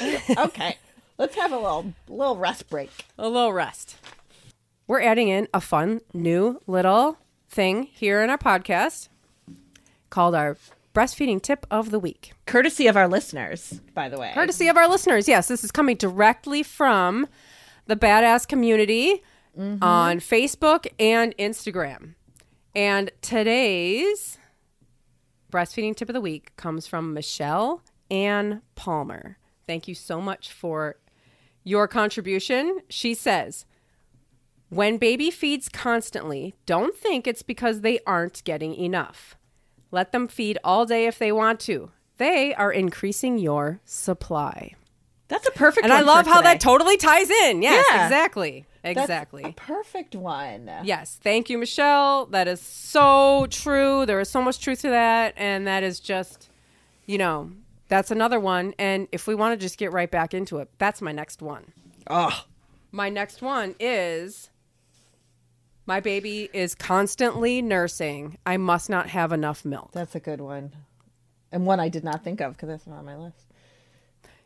okay, 0.38 0.78
let's 1.18 1.34
have 1.34 1.50
a 1.50 1.56
little 1.56 1.92
little 2.08 2.36
rest 2.36 2.70
break. 2.70 2.90
a 3.18 3.28
little 3.28 3.52
rest. 3.52 3.96
We're 4.86 5.00
adding 5.00 5.28
in 5.28 5.48
a 5.54 5.62
fun 5.62 6.02
new 6.12 6.60
little 6.66 7.16
thing 7.48 7.84
here 7.84 8.22
in 8.22 8.28
our 8.28 8.36
podcast 8.36 9.08
called 10.10 10.34
our 10.34 10.58
breastfeeding 10.94 11.40
tip 11.40 11.66
of 11.70 11.90
the 11.90 11.98
week. 11.98 12.32
Courtesy 12.44 12.86
of 12.86 12.96
our 12.96 13.08
listeners, 13.08 13.80
by 13.94 14.10
the 14.10 14.18
way. 14.18 14.32
courtesy 14.34 14.68
of 14.68 14.76
our 14.76 14.86
listeners. 14.86 15.26
Yes, 15.26 15.48
this 15.48 15.64
is 15.64 15.70
coming 15.70 15.96
directly 15.96 16.62
from 16.62 17.26
the 17.86 17.96
badass 17.96 18.46
community 18.46 19.22
mm-hmm. 19.58 19.82
on 19.82 20.18
Facebook 20.18 20.86
and 20.98 21.34
Instagram. 21.38 22.14
And 22.74 23.10
today's 23.22 24.38
breastfeeding 25.50 25.96
tip 25.96 26.10
of 26.10 26.14
the 26.14 26.20
week 26.20 26.54
comes 26.56 26.86
from 26.86 27.14
Michelle 27.14 27.82
Ann 28.10 28.60
Palmer. 28.74 29.38
Thank 29.66 29.88
you 29.88 29.94
so 29.94 30.20
much 30.20 30.52
for 30.52 30.96
your 31.62 31.88
contribution. 31.88 32.80
She 32.90 33.14
says, 33.14 33.64
when 34.70 34.98
baby 34.98 35.30
feeds 35.30 35.68
constantly, 35.68 36.54
don't 36.66 36.96
think 36.96 37.26
it's 37.26 37.42
because 37.42 37.80
they 37.80 38.00
aren't 38.06 38.42
getting 38.44 38.74
enough. 38.74 39.36
Let 39.90 40.12
them 40.12 40.26
feed 40.28 40.58
all 40.64 40.86
day 40.86 41.06
if 41.06 41.18
they 41.18 41.30
want 41.32 41.60
to. 41.60 41.90
They 42.16 42.54
are 42.54 42.72
increasing 42.72 43.38
your 43.38 43.80
supply. 43.84 44.74
That's 45.28 45.46
a 45.48 45.52
perfect. 45.52 45.84
One. 45.84 45.92
And 45.92 45.98
I 45.98 46.02
love 46.02 46.26
how 46.26 46.38
today. 46.38 46.52
that 46.54 46.60
totally 46.60 46.96
ties 46.96 47.30
in. 47.30 47.62
Yes, 47.62 47.84
Yeah. 47.90 48.04
exactly. 48.04 48.66
That's 48.82 48.98
Exactly. 49.00 49.42
a 49.44 49.52
perfect 49.52 50.14
one. 50.14 50.70
Yes. 50.84 51.18
Thank 51.22 51.48
you, 51.48 51.56
Michelle. 51.56 52.26
That 52.26 52.46
is 52.46 52.60
so 52.60 53.46
true. 53.48 54.04
There 54.04 54.20
is 54.20 54.28
so 54.28 54.42
much 54.42 54.60
truth 54.60 54.82
to 54.82 54.90
that. 54.90 55.32
And 55.38 55.66
that 55.66 55.82
is 55.82 56.00
just, 56.00 56.50
you 57.06 57.16
know, 57.16 57.50
that's 57.88 58.10
another 58.10 58.38
one. 58.38 58.74
And 58.78 59.08
if 59.10 59.26
we 59.26 59.34
want 59.34 59.58
to 59.58 59.64
just 59.64 59.78
get 59.78 59.90
right 59.92 60.10
back 60.10 60.34
into 60.34 60.58
it, 60.58 60.68
that's 60.78 61.00
my 61.00 61.12
next 61.12 61.40
one. 61.40 61.72
Oh, 62.10 62.44
My 62.92 63.08
next 63.08 63.40
one 63.40 63.74
is 63.80 64.50
my 65.86 66.00
baby 66.00 66.48
is 66.52 66.74
constantly 66.74 67.60
nursing. 67.62 68.38
I 68.46 68.56
must 68.56 68.88
not 68.88 69.08
have 69.08 69.32
enough 69.32 69.64
milk. 69.64 69.90
that's 69.92 70.14
a 70.14 70.20
good 70.20 70.40
one, 70.40 70.72
and 71.52 71.66
one 71.66 71.80
I 71.80 71.88
did 71.88 72.04
not 72.04 72.24
think 72.24 72.40
of 72.40 72.54
because 72.54 72.68
that's 72.68 72.86
not 72.86 72.98
on 72.98 73.04
my 73.04 73.16
list. 73.16 73.46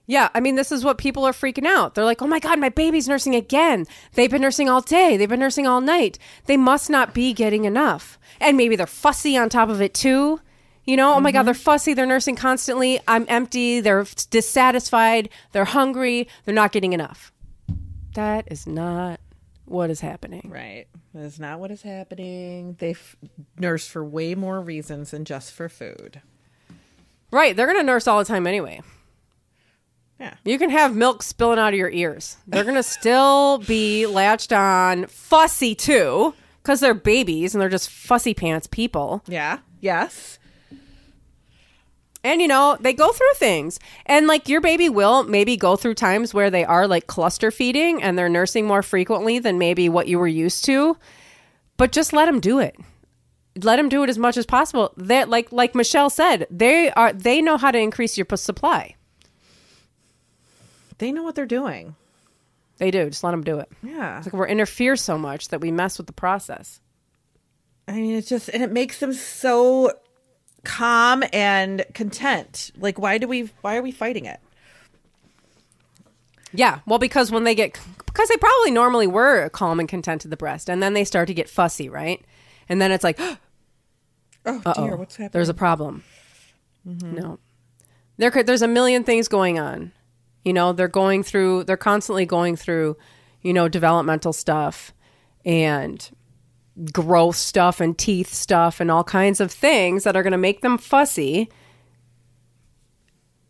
Yeah, 0.06 0.30
I 0.34 0.40
mean, 0.40 0.56
this 0.56 0.72
is 0.72 0.84
what 0.84 0.96
people 0.96 1.26
are 1.26 1.32
freaking 1.32 1.66
out. 1.66 1.94
They're 1.94 2.04
like, 2.04 2.22
oh 2.22 2.26
my 2.26 2.40
God, 2.40 2.58
my 2.58 2.70
baby's 2.70 3.08
nursing 3.08 3.34
again. 3.34 3.84
They've 4.14 4.30
been 4.30 4.40
nursing 4.40 4.66
all 4.66 4.80
day. 4.80 5.18
They've 5.18 5.28
been 5.28 5.38
nursing 5.38 5.66
all 5.66 5.82
night. 5.82 6.18
They 6.46 6.56
must 6.56 6.88
not 6.88 7.12
be 7.12 7.34
getting 7.34 7.66
enough. 7.66 8.18
And 8.40 8.56
maybe 8.56 8.74
they're 8.74 8.86
fussy 8.86 9.36
on 9.36 9.50
top 9.50 9.68
of 9.68 9.82
it 9.82 9.92
too. 9.92 10.40
You 10.86 10.96
know, 10.96 11.12
oh 11.12 11.20
my 11.20 11.30
God, 11.30 11.40
mm-hmm. 11.40 11.44
they're 11.44 11.54
fussy. 11.54 11.92
They're 11.92 12.06
nursing 12.06 12.36
constantly. 12.36 12.98
I'm 13.06 13.26
empty. 13.28 13.80
They're 13.80 14.06
dissatisfied. 14.30 15.28
They're 15.52 15.66
hungry. 15.66 16.26
They're 16.46 16.54
not 16.54 16.72
getting 16.72 16.94
enough. 16.94 17.30
That 18.14 18.50
is 18.50 18.66
not 18.66 19.20
what 19.70 19.90
is 19.90 20.00
happening. 20.00 20.48
Right, 20.52 20.86
that's 21.14 21.38
not 21.38 21.60
what 21.60 21.70
is 21.70 21.82
happening. 21.82 22.76
They 22.78 22.90
f- 22.90 23.16
nurse 23.58 23.86
for 23.86 24.04
way 24.04 24.34
more 24.34 24.60
reasons 24.60 25.10
than 25.12 25.24
just 25.24 25.52
for 25.52 25.68
food. 25.68 26.20
Right. 27.30 27.54
They're 27.54 27.66
going 27.66 27.78
to 27.78 27.84
nurse 27.84 28.06
all 28.06 28.18
the 28.18 28.24
time 28.24 28.46
anyway. 28.46 28.80
Yeah, 30.18 30.34
You 30.44 30.58
can 30.58 30.70
have 30.70 30.96
milk 30.96 31.22
spilling 31.22 31.58
out 31.60 31.74
of 31.74 31.78
your 31.78 31.90
ears. 31.90 32.38
They're 32.46 32.64
going 32.64 32.74
to 32.76 32.82
still 32.82 33.58
be 33.58 34.06
latched 34.06 34.52
on, 34.52 35.06
fussy 35.06 35.74
too, 35.76 36.34
because 36.62 36.80
they're 36.80 36.94
babies 36.94 37.54
and 37.54 37.62
they're 37.62 37.68
just 37.68 37.88
fussy 37.90 38.34
pants 38.34 38.66
people. 38.66 39.22
yeah, 39.28 39.58
yes. 39.80 40.38
And, 42.24 42.40
you 42.40 42.48
know, 42.48 42.76
they 42.80 42.92
go 42.92 43.12
through 43.12 43.34
things. 43.36 43.78
And, 44.06 44.26
like, 44.26 44.48
your 44.48 44.60
baby 44.60 44.88
will 44.88 45.22
maybe 45.22 45.56
go 45.56 45.76
through 45.76 45.94
times 45.94 46.34
where 46.34 46.50
they 46.50 46.64
are, 46.64 46.88
like, 46.88 47.06
cluster 47.06 47.50
feeding 47.50 48.02
and 48.02 48.18
they're 48.18 48.28
nursing 48.28 48.66
more 48.66 48.82
frequently 48.82 49.38
than 49.38 49.58
maybe 49.58 49.88
what 49.88 50.08
you 50.08 50.18
were 50.18 50.26
used 50.26 50.64
to. 50.64 50.96
But 51.76 51.92
just 51.92 52.12
let 52.12 52.26
them 52.26 52.40
do 52.40 52.58
it. 52.58 52.76
Let 53.62 53.76
them 53.76 53.88
do 53.88 54.02
it 54.02 54.10
as 54.10 54.18
much 54.18 54.36
as 54.36 54.46
possible. 54.46 54.92
They 54.96 55.24
like 55.24 55.50
like 55.50 55.74
Michelle 55.74 56.10
said, 56.10 56.46
they 56.50 56.90
are 56.92 57.12
they 57.12 57.40
know 57.40 57.56
how 57.56 57.70
to 57.70 57.78
increase 57.78 58.16
your 58.16 58.26
supply. 58.36 58.94
They 60.98 61.12
know 61.12 61.22
what 61.22 61.34
they're 61.34 61.46
doing. 61.46 61.94
They 62.78 62.90
do. 62.90 63.08
Just 63.10 63.24
let 63.24 63.32
them 63.32 63.42
do 63.42 63.58
it. 63.58 63.68
Yeah, 63.82 64.18
It's 64.18 64.26
like 64.26 64.32
we're 64.32 64.46
interfere 64.46 64.96
so 64.96 65.18
much 65.18 65.48
that 65.48 65.60
we 65.60 65.70
mess 65.72 65.98
with 65.98 66.06
the 66.06 66.12
process. 66.12 66.80
I 67.88 67.92
mean, 67.92 68.14
it's 68.16 68.28
just, 68.28 68.48
and 68.50 68.62
it 68.62 68.70
makes 68.70 69.00
them 69.00 69.12
so 69.12 69.92
calm 70.64 71.24
and 71.32 71.84
content. 71.94 72.70
Like, 72.76 72.98
why 72.98 73.18
do 73.18 73.28
we? 73.28 73.50
Why 73.60 73.76
are 73.76 73.82
we 73.82 73.92
fighting 73.92 74.24
it? 74.24 74.40
Yeah, 76.52 76.80
well, 76.86 76.98
because 76.98 77.30
when 77.30 77.44
they 77.44 77.54
get 77.54 77.78
because 78.06 78.28
they 78.28 78.36
probably 78.36 78.70
normally 78.70 79.06
were 79.06 79.48
calm 79.50 79.80
and 79.80 79.88
content 79.88 80.22
to 80.22 80.28
the 80.28 80.36
breast, 80.36 80.68
and 80.68 80.82
then 80.82 80.94
they 80.94 81.04
start 81.04 81.28
to 81.28 81.34
get 81.34 81.48
fussy, 81.48 81.88
right? 81.88 82.24
And 82.68 82.80
then 82.80 82.92
it's 82.92 83.04
like, 83.04 83.18
Oh 84.46 84.72
dear, 84.74 84.96
what's 84.96 85.16
happening? 85.16 85.30
there's 85.32 85.48
a 85.48 85.54
problem. 85.54 86.04
Mm-hmm. 86.86 87.14
No, 87.14 87.38
there 88.16 88.30
could, 88.30 88.46
there's 88.46 88.62
a 88.62 88.68
million 88.68 89.04
things 89.04 89.28
going 89.28 89.58
on. 89.58 89.92
You 90.44 90.52
know, 90.52 90.72
they're 90.72 90.88
going 90.88 91.22
through, 91.22 91.64
they're 91.64 91.76
constantly 91.76 92.24
going 92.24 92.56
through, 92.56 92.96
you 93.42 93.52
know, 93.52 93.68
developmental 93.68 94.32
stuff 94.32 94.94
and 95.44 96.08
growth 96.92 97.36
stuff 97.36 97.80
and 97.80 97.98
teeth 97.98 98.32
stuff 98.32 98.80
and 98.80 98.90
all 98.90 99.04
kinds 99.04 99.40
of 99.40 99.50
things 99.50 100.04
that 100.04 100.16
are 100.16 100.22
going 100.22 100.32
to 100.32 100.38
make 100.38 100.60
them 100.60 100.78
fussy 100.78 101.48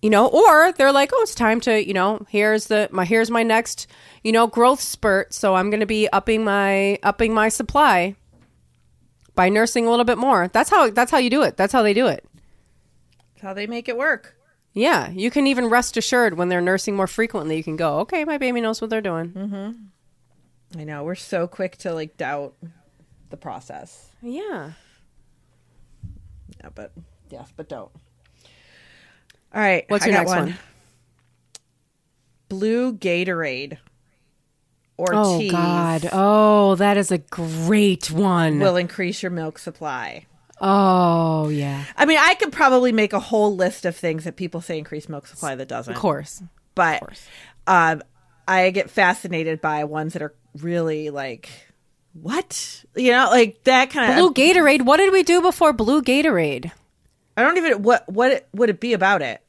you 0.00 0.08
know 0.10 0.28
or 0.28 0.72
they're 0.72 0.92
like 0.92 1.10
oh 1.12 1.20
it's 1.22 1.34
time 1.34 1.60
to 1.60 1.86
you 1.86 1.92
know 1.92 2.24
here's 2.28 2.66
the 2.66 2.88
my 2.92 3.04
here's 3.04 3.30
my 3.30 3.42
next 3.42 3.86
you 4.22 4.30
know 4.32 4.46
growth 4.46 4.80
spurt 4.80 5.34
so 5.34 5.54
i'm 5.56 5.70
going 5.70 5.80
to 5.80 5.86
be 5.86 6.08
upping 6.12 6.44
my 6.44 6.98
upping 7.02 7.34
my 7.34 7.48
supply 7.48 8.14
by 9.34 9.48
nursing 9.48 9.86
a 9.86 9.90
little 9.90 10.04
bit 10.04 10.18
more. 10.18 10.48
That's 10.48 10.68
how 10.68 10.90
that's 10.90 11.12
how 11.12 11.18
you 11.18 11.30
do 11.30 11.42
it. 11.42 11.56
That's 11.56 11.72
how 11.72 11.82
they 11.82 11.94
do 11.94 12.08
it. 12.08 12.24
That's 13.34 13.42
how 13.42 13.54
they 13.54 13.68
make 13.68 13.88
it 13.88 13.96
work. 13.96 14.34
yeah 14.72 15.10
you 15.10 15.30
can 15.30 15.46
even 15.46 15.66
rest 15.66 15.96
assured 15.96 16.36
when 16.36 16.48
they're 16.48 16.60
nursing 16.60 16.96
more 16.96 17.06
frequently 17.06 17.56
you 17.56 17.62
can 17.62 17.76
go 17.76 17.98
okay 18.00 18.24
my 18.24 18.36
baby 18.36 18.60
knows 18.60 18.80
what 18.80 18.90
they're 18.90 19.00
doing. 19.00 19.30
Mhm. 19.30 20.80
I 20.80 20.82
know 20.84 21.04
we're 21.04 21.14
so 21.14 21.46
quick 21.46 21.76
to 21.78 21.92
like 21.94 22.16
doubt 22.16 22.54
the 23.30 23.36
process. 23.36 24.08
yeah 24.22 24.72
Yeah, 26.62 26.70
but 26.74 26.92
yes, 27.30 27.52
but 27.56 27.68
don't. 27.68 27.90
All 29.54 29.60
right, 29.62 29.84
What's 29.88 30.04
I 30.04 30.08
your 30.08 30.24
got 30.24 30.26
next 30.26 30.40
one? 30.40 30.58
Blue 32.48 32.94
Gatorade 32.94 33.78
or 34.96 35.10
oh 35.12 35.38
teas 35.38 35.52
god 35.52 36.08
oh 36.12 36.74
that 36.74 36.96
is 36.96 37.12
a 37.12 37.18
great 37.18 38.10
one. 38.10 38.58
will 38.58 38.76
increase 38.76 39.22
your 39.22 39.30
milk 39.30 39.58
supply. 39.58 40.26
oh 40.60 41.48
yeah 41.50 41.84
I 41.96 42.04
mean, 42.06 42.18
I 42.18 42.34
could 42.34 42.52
probably 42.52 42.90
make 42.92 43.12
a 43.12 43.20
whole 43.20 43.54
list 43.54 43.84
of 43.84 43.94
things 43.94 44.24
that 44.24 44.36
people 44.36 44.60
say 44.60 44.76
increase 44.78 45.08
milk 45.08 45.26
supply 45.26 45.54
that 45.54 45.68
doesn't. 45.68 45.94
of 45.94 46.00
course 46.00 46.42
but 46.74 47.00
course. 47.00 47.26
um, 47.66 48.02
I 48.48 48.70
get 48.70 48.90
fascinated 48.90 49.60
by 49.60 49.84
ones 49.84 50.14
that 50.14 50.22
are 50.22 50.34
really 50.56 51.10
like, 51.10 51.50
what 52.22 52.84
you 52.94 53.10
know, 53.10 53.28
like 53.30 53.62
that 53.64 53.90
kind 53.90 54.12
of 54.12 54.18
blue 54.18 54.32
gatorade 54.32 54.82
what 54.82 54.98
did 54.98 55.12
we 55.12 55.22
do 55.22 55.40
before 55.40 55.72
blue 55.72 56.02
gatorade 56.02 56.70
I 57.38 57.42
don't 57.42 57.56
even 57.56 57.82
what 57.84 58.08
what 58.08 58.48
would 58.52 58.68
it 58.68 58.80
be 58.80 58.94
about 58.94 59.22
it. 59.22 59.40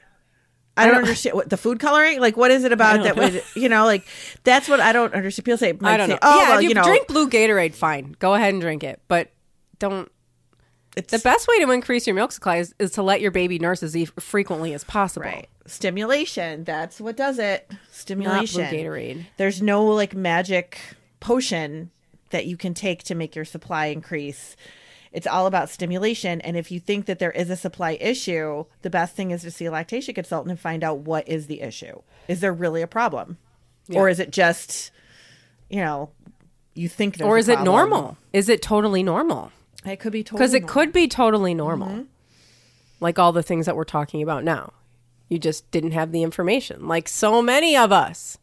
I 0.78 0.86
don't, 0.86 0.98
understand 0.98 1.36
what 1.36 1.50
the 1.50 1.58
food 1.58 1.80
coloring. 1.80 2.22
Like, 2.22 2.38
what 2.38 2.52
is 2.52 2.64
it 2.64 2.72
about 2.72 3.04
that 3.04 3.18
would 3.18 3.44
you 3.56 3.68
know? 3.68 3.86
Like, 3.86 4.08
that's 4.44 4.70
what 4.70 4.80
I 4.80 4.94
don't 4.94 5.14
understand. 5.14 5.46
People 5.46 5.58
say, 5.58 5.78
I 5.82 5.98
don't 5.98 6.08
say, 6.08 6.14
know. 6.14 6.20
Oh, 6.22 6.40
yeah, 6.40 6.50
well, 6.50 6.58
if 6.58 6.64
you, 6.64 6.70
you 6.70 6.76
know, 6.76 6.84
drink 6.84 7.08
blue 7.08 7.30
Gatorade, 7.30 7.74
fine. 7.74 8.16
Go 8.20 8.34
ahead 8.34 8.54
and 8.54 8.62
drink 8.62 8.84
it, 8.84 9.02
but 9.08 9.32
don't. 9.80 10.10
it's 10.96 11.12
The 11.12 11.20
best 11.20 11.48
way 11.48 11.60
to 11.66 11.72
increase 11.72 12.08
your 12.08 12.16
milk 12.16 12.32
supply 12.32 12.58
is, 12.58 12.74
is 12.80 12.92
to 12.92 13.04
let 13.04 13.20
your 13.20 13.32
baby 13.32 13.60
nurse 13.60 13.84
as 13.84 13.98
e- 13.98 14.06
frequently 14.06 14.74
as 14.74 14.84
possible. 14.84 15.26
right 15.26 15.50
stimulation. 15.66 16.64
That's 16.64 17.02
what 17.02 17.18
does 17.18 17.40
it. 17.40 17.66
Not 17.70 17.80
blue 17.80 17.88
Stimulation. 17.92 18.62
Gatorade. 18.62 19.26
There's 19.38 19.62
no 19.62 19.86
like 19.86 20.16
magic 20.16 20.80
potion 21.20 21.92
that 22.30 22.46
you 22.46 22.58
can 22.58 22.74
take 22.74 23.04
to 23.04 23.15
make 23.15 23.36
your 23.36 23.46
supply 23.46 23.88
increase. 23.88 24.56
It's 25.12 25.26
all 25.28 25.48
about 25.48 25.70
stimulation. 25.70 26.39
And 26.42 26.56
if 26.56 26.72
you 26.72 26.80
think 26.80 27.06
that 27.08 27.18
there 27.20 27.32
is 27.32 27.50
a 27.50 27.56
supply 27.56 27.98
issue, 28.00 28.65
the 28.84 28.89
best 28.89 29.15
thing 29.15 29.32
is 29.32 29.42
to 29.42 29.52
see 29.52 29.65
a 29.65 29.72
lactation 29.72 30.13
consultant 30.13 30.52
and 30.52 30.60
find 30.60 30.84
out 30.84 31.00
what 31.00 31.28
is 31.28 31.48
the 31.48 31.62
issue. 31.62 32.02
Is 32.28 32.42
there 32.42 32.54
really 32.54 32.82
a 32.82 32.88
problem? 32.88 33.38
or 33.92 34.08
is 34.08 34.20
it 34.20 34.30
just, 34.32 34.92
you 35.68 35.80
know, 35.82 36.12
you 36.76 36.88
think 36.88 37.18
there's 37.18 37.28
or 37.28 37.39
is 37.39 37.50
it 37.50 37.62
normal? 37.62 38.18
Is 38.34 38.48
it 38.48 38.62
totally 38.62 39.02
normal? 39.02 39.52
It 39.84 40.00
could 40.00 40.12
be 40.12 40.24
totally 40.24 40.38
Because 40.38 40.54
it 40.54 40.62
normal. 40.62 40.74
could 40.74 40.94
be 40.94 41.08
totally 41.08 41.54
normal. 41.56 41.89
Mm-hmm. 41.89 42.02
Like 43.00 43.18
all 43.18 43.32
the 43.32 43.42
things 43.42 43.65
that 43.65 43.76
we're 43.76 43.86
talking 43.86 44.22
about 44.22 44.44
now. 44.44 44.74
You 45.28 45.39
just 45.39 45.72
didn't 45.72 45.92
have 45.92 46.12
the 46.12 46.22
information, 46.22 46.88
like 46.88 47.08
so 47.08 47.42
many 47.42 47.76
of 47.76 47.92
us. 47.92 48.38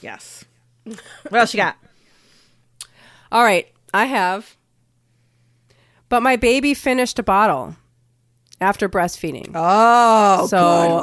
Yes. 0.00 0.44
What 1.28 1.40
else 1.40 1.54
you 1.54 1.58
got? 1.58 1.76
All 3.32 3.42
right, 3.42 3.72
I 3.92 4.04
have. 4.04 4.56
But 6.08 6.22
my 6.22 6.36
baby 6.36 6.74
finished 6.74 7.18
a 7.18 7.22
bottle 7.22 7.76
after 8.60 8.88
breastfeeding. 8.88 9.52
Oh, 9.54 10.46
so. 10.46 11.00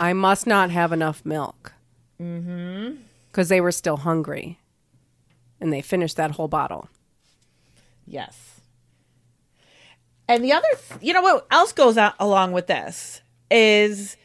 I 0.00 0.12
must 0.12 0.46
not 0.46 0.70
have 0.70 0.92
enough 0.92 1.24
milk. 1.24 1.72
Mm-hmm. 2.20 2.96
Because 3.30 3.48
they 3.48 3.60
were 3.60 3.72
still 3.72 3.98
hungry. 3.98 4.58
And 5.60 5.72
they 5.72 5.80
finished 5.80 6.16
that 6.16 6.32
whole 6.32 6.48
bottle. 6.48 6.88
Yes. 8.06 8.60
And 10.28 10.44
the 10.44 10.52
other, 10.52 10.66
th- 10.88 11.02
you 11.02 11.12
know 11.12 11.22
what 11.22 11.46
else 11.50 11.72
goes 11.72 11.96
on 11.96 12.12
along 12.18 12.52
with 12.52 12.66
this 12.66 13.20
is 13.50 14.16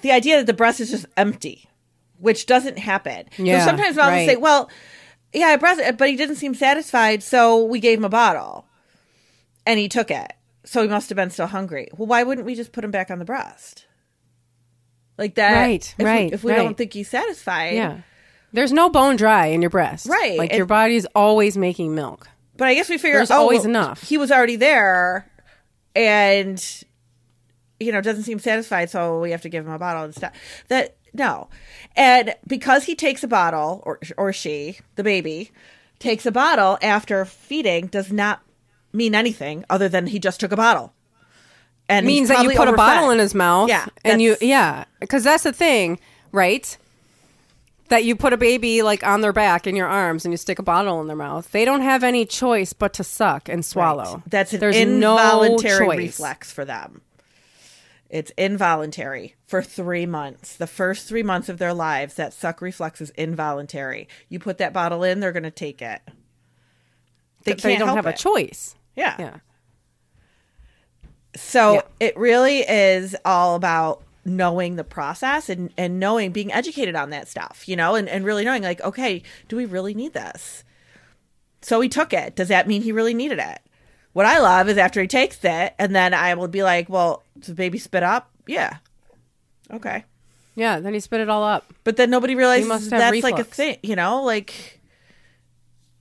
the 0.00 0.12
idea 0.12 0.36
that 0.38 0.46
the 0.46 0.52
breast 0.52 0.80
is 0.80 0.90
just 0.90 1.06
empty, 1.16 1.67
which 2.18 2.46
doesn't 2.46 2.78
happen. 2.78 3.28
Yeah, 3.36 3.60
so 3.60 3.66
sometimes 3.66 3.96
moms 3.96 4.10
right. 4.10 4.28
say, 4.28 4.36
well, 4.36 4.70
yeah, 5.32 5.46
I 5.46 5.56
breast, 5.56 5.80
but 5.98 6.08
he 6.08 6.16
didn't 6.16 6.36
seem 6.36 6.54
satisfied, 6.54 7.22
so 7.22 7.64
we 7.64 7.80
gave 7.80 7.98
him 7.98 8.04
a 8.04 8.08
bottle 8.08 8.66
and 9.66 9.78
he 9.78 9.88
took 9.88 10.10
it. 10.10 10.32
So 10.64 10.82
he 10.82 10.88
must 10.88 11.08
have 11.08 11.16
been 11.16 11.30
still 11.30 11.46
hungry. 11.46 11.88
Well, 11.96 12.06
why 12.06 12.22
wouldn't 12.22 12.46
we 12.46 12.54
just 12.54 12.72
put 12.72 12.84
him 12.84 12.90
back 12.90 13.10
on 13.10 13.18
the 13.18 13.24
breast? 13.24 13.86
Like 15.16 15.34
that. 15.34 15.54
Right, 15.54 15.94
if 15.98 16.04
right, 16.04 16.30
We, 16.30 16.34
if 16.34 16.44
we 16.44 16.52
right. 16.52 16.58
don't 16.58 16.76
think 16.76 16.92
he's 16.92 17.08
satisfied. 17.08 17.74
Yeah. 17.74 18.00
There's 18.52 18.72
no 18.72 18.88
bone 18.88 19.16
dry 19.16 19.46
in 19.46 19.60
your 19.60 19.70
breast. 19.70 20.06
Right, 20.06 20.38
Like 20.38 20.50
and- 20.50 20.56
your 20.56 20.66
body's 20.66 21.06
always 21.14 21.56
making 21.56 21.94
milk. 21.94 22.28
But 22.56 22.68
I 22.68 22.74
guess 22.74 22.88
we 22.88 22.98
figure 22.98 23.18
There's 23.18 23.30
oh, 23.30 23.36
always 23.36 23.60
well, 23.60 23.70
enough. 23.70 24.02
He 24.02 24.18
was 24.18 24.32
already 24.32 24.56
there, 24.56 25.30
and 25.94 26.84
you 27.78 27.92
know 27.92 28.00
doesn't 28.00 28.24
seem 28.24 28.40
satisfied, 28.40 28.90
so 28.90 29.20
we 29.20 29.30
have 29.30 29.42
to 29.42 29.48
give 29.48 29.64
him 29.64 29.72
a 29.72 29.78
bottle 29.78 30.02
and 30.02 30.12
stuff. 30.12 30.32
That 30.66 30.96
no, 31.18 31.48
and 31.96 32.34
because 32.46 32.84
he 32.84 32.94
takes 32.94 33.22
a 33.24 33.28
bottle, 33.28 33.82
or 33.84 33.98
or 34.16 34.32
she, 34.32 34.78
the 34.94 35.02
baby, 35.04 35.50
takes 35.98 36.24
a 36.26 36.32
bottle 36.32 36.78
after 36.80 37.24
feeding, 37.24 37.88
does 37.88 38.12
not 38.12 38.40
mean 38.92 39.14
anything 39.14 39.64
other 39.68 39.88
than 39.88 40.06
he 40.06 40.18
just 40.18 40.40
took 40.40 40.52
a 40.52 40.56
bottle. 40.56 40.92
And 41.90 42.06
means 42.06 42.28
that 42.28 42.42
you 42.44 42.50
put 42.54 42.68
a 42.68 42.72
bottle 42.74 43.10
in 43.10 43.18
his 43.18 43.34
mouth. 43.34 43.68
Yeah, 43.70 43.86
And 44.04 44.20
you, 44.20 44.36
yeah. 44.42 44.84
Because 45.00 45.24
that's 45.24 45.44
the 45.44 45.54
thing, 45.54 45.98
right? 46.32 46.76
That 47.88 48.04
you 48.04 48.14
put 48.14 48.34
a 48.34 48.36
baby 48.36 48.82
like 48.82 49.02
on 49.06 49.22
their 49.22 49.32
back 49.32 49.66
in 49.66 49.74
your 49.74 49.86
arms 49.86 50.26
and 50.26 50.32
you 50.32 50.36
stick 50.36 50.58
a 50.58 50.62
bottle 50.62 51.00
in 51.00 51.06
their 51.06 51.16
mouth. 51.16 51.50
They 51.50 51.64
don't 51.64 51.80
have 51.80 52.04
any 52.04 52.26
choice 52.26 52.74
but 52.74 52.92
to 52.94 53.04
suck 53.04 53.48
and 53.48 53.64
swallow. 53.64 54.22
That's 54.26 54.52
an 54.52 54.60
There's 54.60 54.76
involuntary 54.76 55.86
no 55.86 55.92
choice. 55.92 55.98
reflex 55.98 56.52
for 56.52 56.66
them. 56.66 57.00
It's 58.10 58.30
involuntary 58.38 59.34
for 59.46 59.62
three 59.62 60.06
months. 60.06 60.56
The 60.56 60.66
first 60.66 61.06
three 61.08 61.22
months 61.22 61.48
of 61.50 61.58
their 61.58 61.74
lives, 61.74 62.14
that 62.14 62.32
suck 62.32 62.62
reflex 62.62 63.00
is 63.02 63.10
involuntary. 63.10 64.08
You 64.30 64.38
put 64.38 64.58
that 64.58 64.72
bottle 64.72 65.02
in, 65.04 65.20
they're 65.20 65.32
going 65.32 65.42
to 65.42 65.50
take 65.50 65.82
it. 65.82 66.00
They, 67.44 67.52
They 67.54 67.76
don't 67.76 67.94
have 67.94 68.06
it. 68.06 68.14
a 68.14 68.22
choice. 68.22 68.74
Yeah. 68.96 69.14
Yeah. 69.18 69.36
So 71.36 71.74
Yeah. 71.74 71.82
it 72.00 72.16
really 72.16 72.60
is 72.60 73.14
all 73.24 73.54
about 73.54 74.02
knowing 74.24 74.76
the 74.76 74.84
process 74.84 75.48
and, 75.48 75.72
and 75.76 76.00
knowing, 76.00 76.32
being 76.32 76.52
educated 76.52 76.94
on 76.96 77.10
that 77.10 77.28
stuff, 77.28 77.68
you 77.68 77.76
know, 77.76 77.94
and, 77.94 78.08
and 78.08 78.24
really 78.24 78.44
knowing, 78.44 78.62
like, 78.62 78.80
okay, 78.82 79.22
do 79.48 79.56
we 79.56 79.64
really 79.64 79.94
need 79.94 80.12
this? 80.14 80.64
So 81.62 81.80
he 81.80 81.88
took 81.88 82.12
it. 82.12 82.36
Does 82.36 82.48
that 82.48 82.66
mean 82.66 82.82
he 82.82 82.92
really 82.92 83.14
needed 83.14 83.38
it? 83.38 83.60
What 84.12 84.26
I 84.26 84.40
love 84.40 84.68
is 84.68 84.78
after 84.78 85.00
he 85.00 85.06
takes 85.06 85.38
it, 85.44 85.74
and 85.78 85.94
then 85.94 86.14
I 86.14 86.34
will 86.34 86.48
be 86.48 86.62
like, 86.62 86.88
well, 86.88 87.22
does 87.38 87.48
the 87.48 87.54
baby 87.54 87.78
spit 87.78 88.02
up? 88.02 88.30
Yeah. 88.46 88.78
Okay. 89.70 90.04
Yeah. 90.54 90.80
Then 90.80 90.94
he 90.94 91.00
spit 91.00 91.20
it 91.20 91.28
all 91.28 91.44
up. 91.44 91.72
But 91.84 91.96
then 91.96 92.10
nobody 92.10 92.34
realizes 92.34 92.90
that's 92.90 93.22
like 93.22 93.38
a 93.38 93.44
thing, 93.44 93.78
you 93.82 93.94
know, 93.96 94.22
like 94.24 94.80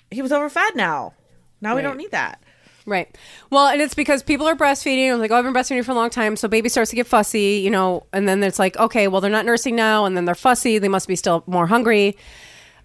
he 0.09 0.21
was 0.21 0.31
overfed 0.31 0.75
now. 0.75 1.13
Now 1.61 1.75
we 1.75 1.81
don't 1.81 1.97
need 1.97 2.11
that. 2.11 2.41
Right. 2.85 3.13
Well, 3.49 3.67
and 3.67 3.81
it's 3.81 3.93
because 3.93 4.23
people 4.23 4.47
are 4.47 4.55
breastfeeding. 4.55 5.11
I'm 5.11 5.19
like, 5.19 5.29
oh, 5.29 5.35
I've 5.35 5.43
been 5.43 5.53
breastfeeding 5.53 5.83
for 5.83 5.91
a 5.91 5.95
long 5.95 6.09
time. 6.09 6.37
So 6.37 6.47
baby 6.47 6.69
starts 6.69 6.89
to 6.91 6.95
get 6.95 7.05
fussy, 7.05 7.59
you 7.61 7.69
know, 7.69 8.05
and 8.13 8.29
then 8.29 8.41
it's 8.43 8.59
like, 8.59 8.77
okay, 8.77 9.09
well, 9.09 9.19
they're 9.19 9.29
not 9.29 9.45
nursing 9.45 9.75
now. 9.75 10.05
And 10.05 10.15
then 10.15 10.23
they're 10.23 10.35
fussy. 10.35 10.77
They 10.77 10.87
must 10.87 11.05
be 11.07 11.17
still 11.17 11.43
more 11.47 11.67
hungry. 11.67 12.15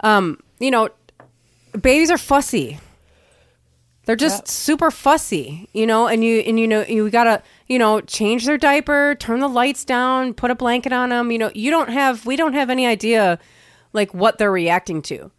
Um, 0.01 0.41
you 0.59 0.73
know, 0.73 0.89
babies 1.81 2.11
are 2.11 2.19
fussy. 2.19 2.81
They're 4.05 4.17
just 4.17 4.49
super 4.49 4.91
fussy, 4.91 5.69
you 5.73 5.87
know, 5.87 6.09
and 6.09 6.25
you, 6.25 6.41
and 6.41 6.59
you 6.59 6.67
know, 6.67 6.83
you 6.83 7.09
gotta, 7.09 7.41
you 7.69 7.79
know, 7.79 8.01
change 8.01 8.47
their 8.47 8.59
diaper, 8.59 9.15
turn 9.15 9.39
the 9.41 9.49
lights 9.49 9.85
down, 9.85 10.35
put 10.35 10.51
a 10.51 10.57
blanket 10.57 10.93
on 10.93 11.11
them. 11.11 11.31
You 11.31 11.39
know, 11.39 11.53
you 11.55 11.71
don't 11.71 11.89
have, 11.91 12.27
we 12.27 12.35
don't 12.37 12.55
have 12.55 12.69
any 12.69 12.85
idea 12.87 13.39
like 13.93 14.13
what 14.13 14.39
they're 14.39 14.51
reacting 14.51 15.03
to. 15.03 15.31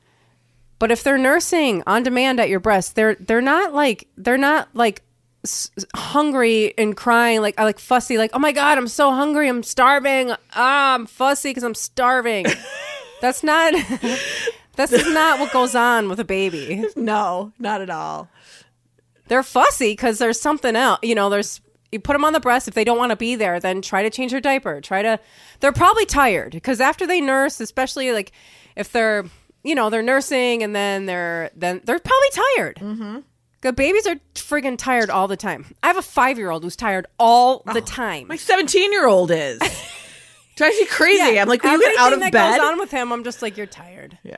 But 0.80 0.92
if 0.92 1.04
they're 1.04 1.18
nursing 1.18 1.84
on 1.88 2.04
demand 2.04 2.40
at 2.40 2.50
your 2.50 2.60
breast, 2.60 2.96
they're 2.96 3.16
they're 3.16 3.42
not 3.42 3.74
like 3.74 4.08
they're 4.18 4.38
not 4.38 4.68
like 4.74 5.02
s- 5.46 5.72
hungry 5.96 6.74
and 6.78 6.96
crying 6.96 7.42
like 7.42 7.58
like 7.58 7.80
fussy 7.80 8.18
like 8.18 8.32
oh 8.34 8.40
my 8.40 8.52
god 8.52 8.78
I'm 8.78 8.90
so 8.90 9.12
hungry 9.12 9.48
I'm 9.48 9.64
starving 9.64 10.32
ah 10.56 10.96
I'm 10.96 11.06
fussy 11.06 11.52
because 11.52 11.64
I'm 11.64 11.76
starving. 11.76 12.48
that's 13.22 13.44
not 13.44 13.74
that's 14.76 14.92
not 15.08 15.40
what 15.40 15.54
goes 15.54 15.74
on 15.76 16.10
with 16.10 16.20
a 16.20 16.26
baby. 16.26 16.86
No, 16.98 17.54
not 17.60 17.80
at 17.82 17.90
all. 17.90 18.28
They're 19.28 19.44
fussy 19.44 19.92
because 19.94 20.20
there's 20.20 20.40
something 20.40 20.76
else. 20.76 21.00
You 21.04 21.16
know, 21.16 21.30
there's 21.30 21.62
you 21.92 22.00
put 22.00 22.14
them 22.14 22.26
on 22.26 22.34
the 22.34 22.40
breast 22.40 22.68
if 22.68 22.74
they 22.74 22.84
don't 22.84 22.98
want 22.98 23.12
to 23.12 23.16
be 23.16 23.36
there. 23.36 23.60
Then 23.60 23.82
try 23.82 24.04
to 24.04 24.10
change 24.10 24.32
their 24.32 24.42
diaper. 24.42 24.82
Try 24.82 25.02
to. 25.04 25.20
They're 25.60 25.72
probably 25.72 26.06
tired 26.06 26.52
because 26.52 26.82
after 26.82 27.06
they 27.08 27.22
nurse, 27.22 27.60
especially 27.60 28.12
like 28.12 28.32
if 28.76 28.92
they're 28.92 29.26
you 29.64 29.76
know 29.76 29.90
they're 29.90 30.02
nursing 30.02 30.64
and 30.64 30.76
then 30.76 31.06
they're 31.06 31.52
then 31.56 31.82
they're 31.86 32.00
probably 32.00 32.30
tired. 32.58 32.76
Mm-hmm. 32.78 33.20
The 33.62 33.72
babies 33.72 34.06
are 34.08 34.18
friggin' 34.36 34.78
tired 34.78 35.10
all 35.10 35.30
the 35.30 35.38
time. 35.38 35.74
I 35.82 35.88
have 35.88 35.96
a 35.98 36.02
five 36.02 36.38
year 36.38 36.50
old 36.50 36.64
who's 36.64 36.76
tired 36.76 37.08
all 37.18 37.64
the 37.74 37.80
time. 37.80 38.28
My 38.28 38.36
17 38.36 38.92
year 38.92 39.08
old 39.08 39.32
is. 39.32 39.60
Drives 40.56 40.76
me 40.78 40.86
crazy. 40.86 41.40
I'm 41.40 41.48
like, 41.48 41.64
will 41.64 41.72
you 41.72 41.80
get 41.82 41.98
out 41.98 42.14
of 42.14 42.20
bed? 42.20 42.32
goes 42.32 42.60
on 42.60 42.78
with 42.78 42.92
him, 42.92 43.12
I'm 43.12 43.24
just 43.24 43.42
like, 43.42 43.58
you're 43.58 43.66
tired. 43.66 44.20
yeah. 44.24 44.38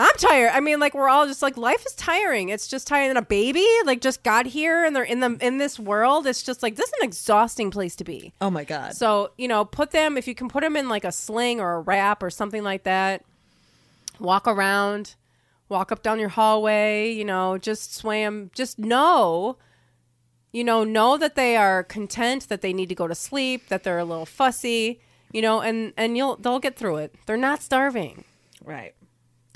I'm 0.00 0.14
tired. 0.16 0.52
I 0.54 0.60
mean, 0.60 0.78
like 0.78 0.94
we're 0.94 1.08
all 1.08 1.26
just 1.26 1.42
like 1.42 1.56
life 1.56 1.84
is 1.84 1.92
tiring. 1.96 2.50
It's 2.50 2.68
just 2.68 2.86
tiring. 2.86 3.08
And 3.08 3.18
a 3.18 3.22
baby 3.22 3.66
like 3.84 4.00
just 4.00 4.22
got 4.22 4.46
here 4.46 4.84
and 4.84 4.94
they're 4.94 5.02
in 5.02 5.18
the 5.18 5.36
in 5.40 5.58
this 5.58 5.76
world. 5.76 6.24
It's 6.28 6.44
just 6.44 6.62
like 6.62 6.76
this 6.76 6.86
is 6.86 6.92
an 7.00 7.04
exhausting 7.04 7.72
place 7.72 7.96
to 7.96 8.04
be. 8.04 8.32
Oh 8.40 8.48
my 8.48 8.62
God. 8.62 8.94
So 8.94 9.32
you 9.36 9.48
know, 9.48 9.64
put 9.64 9.90
them 9.90 10.16
if 10.16 10.28
you 10.28 10.36
can 10.36 10.48
put 10.48 10.62
them 10.62 10.76
in 10.76 10.88
like 10.88 11.04
a 11.04 11.10
sling 11.10 11.60
or 11.60 11.74
a 11.74 11.80
wrap 11.80 12.22
or 12.22 12.30
something 12.30 12.62
like 12.62 12.84
that. 12.84 13.24
Walk 14.20 14.46
around, 14.46 15.16
walk 15.68 15.90
up 15.90 16.04
down 16.04 16.20
your 16.20 16.28
hallway. 16.28 17.10
You 17.10 17.24
know, 17.24 17.58
just 17.58 17.92
sway 17.92 18.22
them. 18.22 18.52
Just 18.54 18.78
know, 18.78 19.56
you 20.52 20.62
know, 20.62 20.84
know 20.84 21.16
that 21.16 21.34
they 21.34 21.56
are 21.56 21.82
content, 21.82 22.48
that 22.48 22.62
they 22.62 22.72
need 22.72 22.88
to 22.88 22.94
go 22.94 23.08
to 23.08 23.16
sleep, 23.16 23.66
that 23.66 23.82
they're 23.82 23.98
a 23.98 24.04
little 24.04 24.26
fussy. 24.26 25.00
You 25.32 25.42
know, 25.42 25.60
and 25.60 25.92
and 25.96 26.16
you'll 26.16 26.36
they'll 26.36 26.60
get 26.60 26.76
through 26.76 26.98
it. 26.98 27.16
They're 27.26 27.36
not 27.36 27.62
starving. 27.62 28.22
right. 28.64 28.94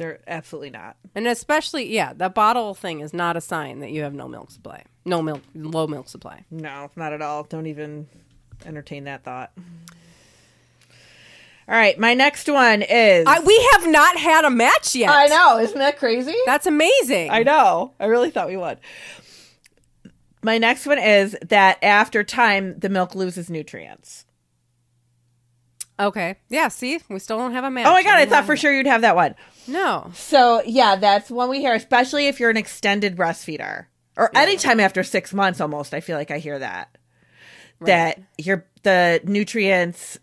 They're 0.02 0.18
absolutely 0.26 0.70
not. 0.70 0.96
And 1.14 1.28
especially, 1.28 1.94
yeah, 1.94 2.12
the 2.12 2.28
bottle 2.28 2.74
thing 2.74 2.98
is 2.98 3.14
not 3.14 3.36
a 3.36 3.40
sign 3.40 3.78
that 3.78 3.92
you 3.92 4.02
have 4.02 4.12
no 4.12 4.26
milk 4.26 4.50
supply, 4.50 4.82
no 5.04 5.22
milk, 5.22 5.42
low 5.54 5.86
milk 5.86 6.08
supply. 6.08 6.44
No, 6.50 6.90
not 6.96 7.12
at 7.12 7.22
all. 7.22 7.44
Don't 7.44 7.68
even 7.68 8.08
entertain 8.66 9.04
that 9.04 9.22
thought. 9.22 9.52
All 11.68 11.76
right. 11.76 11.96
My 11.96 12.14
next 12.14 12.48
one 12.48 12.82
is. 12.82 13.28
I, 13.28 13.38
we 13.38 13.68
have 13.74 13.86
not 13.86 14.16
had 14.16 14.44
a 14.44 14.50
match 14.50 14.96
yet. 14.96 15.10
I 15.10 15.26
know. 15.26 15.60
Isn't 15.60 15.78
that 15.78 16.00
crazy? 16.00 16.34
That's 16.46 16.66
amazing. 16.66 17.30
I 17.30 17.44
know. 17.44 17.92
I 18.00 18.06
really 18.06 18.30
thought 18.30 18.48
we 18.48 18.56
would. 18.56 18.78
My 20.42 20.58
next 20.58 20.84
one 20.84 20.98
is 20.98 21.36
that 21.48 21.78
after 21.80 22.24
time, 22.24 22.76
the 22.76 22.88
milk 22.88 23.14
loses 23.14 23.48
nutrients. 23.48 24.24
okay. 26.00 26.38
Yeah. 26.48 26.66
See, 26.66 26.98
we 27.08 27.20
still 27.20 27.38
don't 27.38 27.52
have 27.52 27.62
a 27.62 27.70
match. 27.70 27.86
Oh 27.86 27.92
my 27.92 28.02
God. 28.02 28.14
I 28.14 28.20
mean, 28.22 28.28
thought 28.30 28.46
for 28.46 28.56
sure 28.56 28.74
you'd 28.74 28.86
have 28.88 29.02
that 29.02 29.14
one. 29.14 29.36
No. 29.66 30.10
So 30.14 30.62
yeah, 30.66 30.96
that's 30.96 31.30
one 31.30 31.48
we 31.48 31.60
hear, 31.60 31.74
especially 31.74 32.26
if 32.26 32.40
you're 32.40 32.50
an 32.50 32.56
extended 32.56 33.16
breastfeeder 33.16 33.86
or 34.16 34.30
anytime 34.36 34.80
after 34.80 35.02
six 35.02 35.32
months. 35.32 35.60
Almost, 35.60 35.94
I 35.94 36.00
feel 36.00 36.16
like 36.16 36.30
I 36.30 36.38
hear 36.38 36.58
that 36.58 36.96
that 37.80 38.20
your 38.38 38.66
the 38.82 39.20
nutrients, 39.24 40.18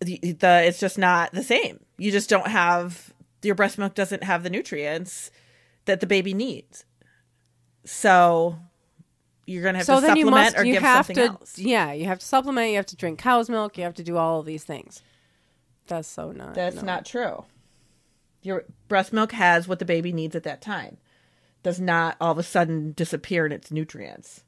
the, 0.00 0.18
the 0.18 0.62
it's 0.66 0.80
just 0.80 0.98
not 0.98 1.32
the 1.32 1.42
same. 1.42 1.80
You 1.98 2.10
just 2.10 2.28
don't 2.30 2.48
have 2.48 3.12
your 3.42 3.54
breast 3.54 3.78
milk 3.78 3.94
doesn't 3.94 4.24
have 4.24 4.42
the 4.42 4.50
nutrients 4.50 5.30
that 5.84 6.00
the 6.00 6.06
baby 6.06 6.34
needs. 6.34 6.84
So 7.84 8.58
you're 9.46 9.62
gonna 9.64 9.78
have 9.78 9.86
So 9.86 9.96
to 9.96 10.00
then 10.06 10.16
you 10.16 10.24
supplement 10.26 10.54
must. 10.54 10.58
or 10.58 10.64
You 10.64 10.74
give 10.74 10.82
have 10.82 11.06
something 11.06 11.16
to. 11.24 11.32
else. 11.32 11.58
Yeah, 11.58 11.92
you 11.92 12.04
have 12.06 12.18
to 12.20 12.26
supplement. 12.26 12.70
You 12.70 12.76
have 12.76 12.86
to 12.86 12.96
drink 12.96 13.18
cow's 13.18 13.48
milk. 13.50 13.76
You 13.76 13.84
have 13.84 13.94
to 13.94 14.04
do 14.04 14.16
all 14.16 14.40
of 14.40 14.46
these 14.46 14.64
things. 14.64 15.02
That's 15.88 16.06
so 16.08 16.30
not. 16.32 16.54
That's 16.54 16.76
no. 16.76 16.82
not 16.82 17.04
true. 17.04 17.44
Your 18.42 18.64
breast 18.88 19.12
milk 19.12 19.32
has 19.32 19.66
what 19.68 19.78
the 19.78 19.84
baby 19.84 20.12
needs 20.12 20.34
at 20.36 20.42
that 20.44 20.60
time. 20.60 20.96
Does 21.62 21.80
not 21.80 22.16
all 22.20 22.32
of 22.32 22.38
a 22.38 22.42
sudden 22.42 22.92
disappear 22.92 23.46
in 23.46 23.52
its 23.52 23.70
nutrients. 23.70 24.42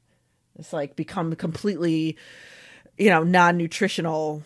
It's 0.59 0.73
like 0.73 0.95
become 0.95 1.35
completely, 1.35 2.17
you 2.97 3.09
know, 3.09 3.23
non-nutritional, 3.23 4.43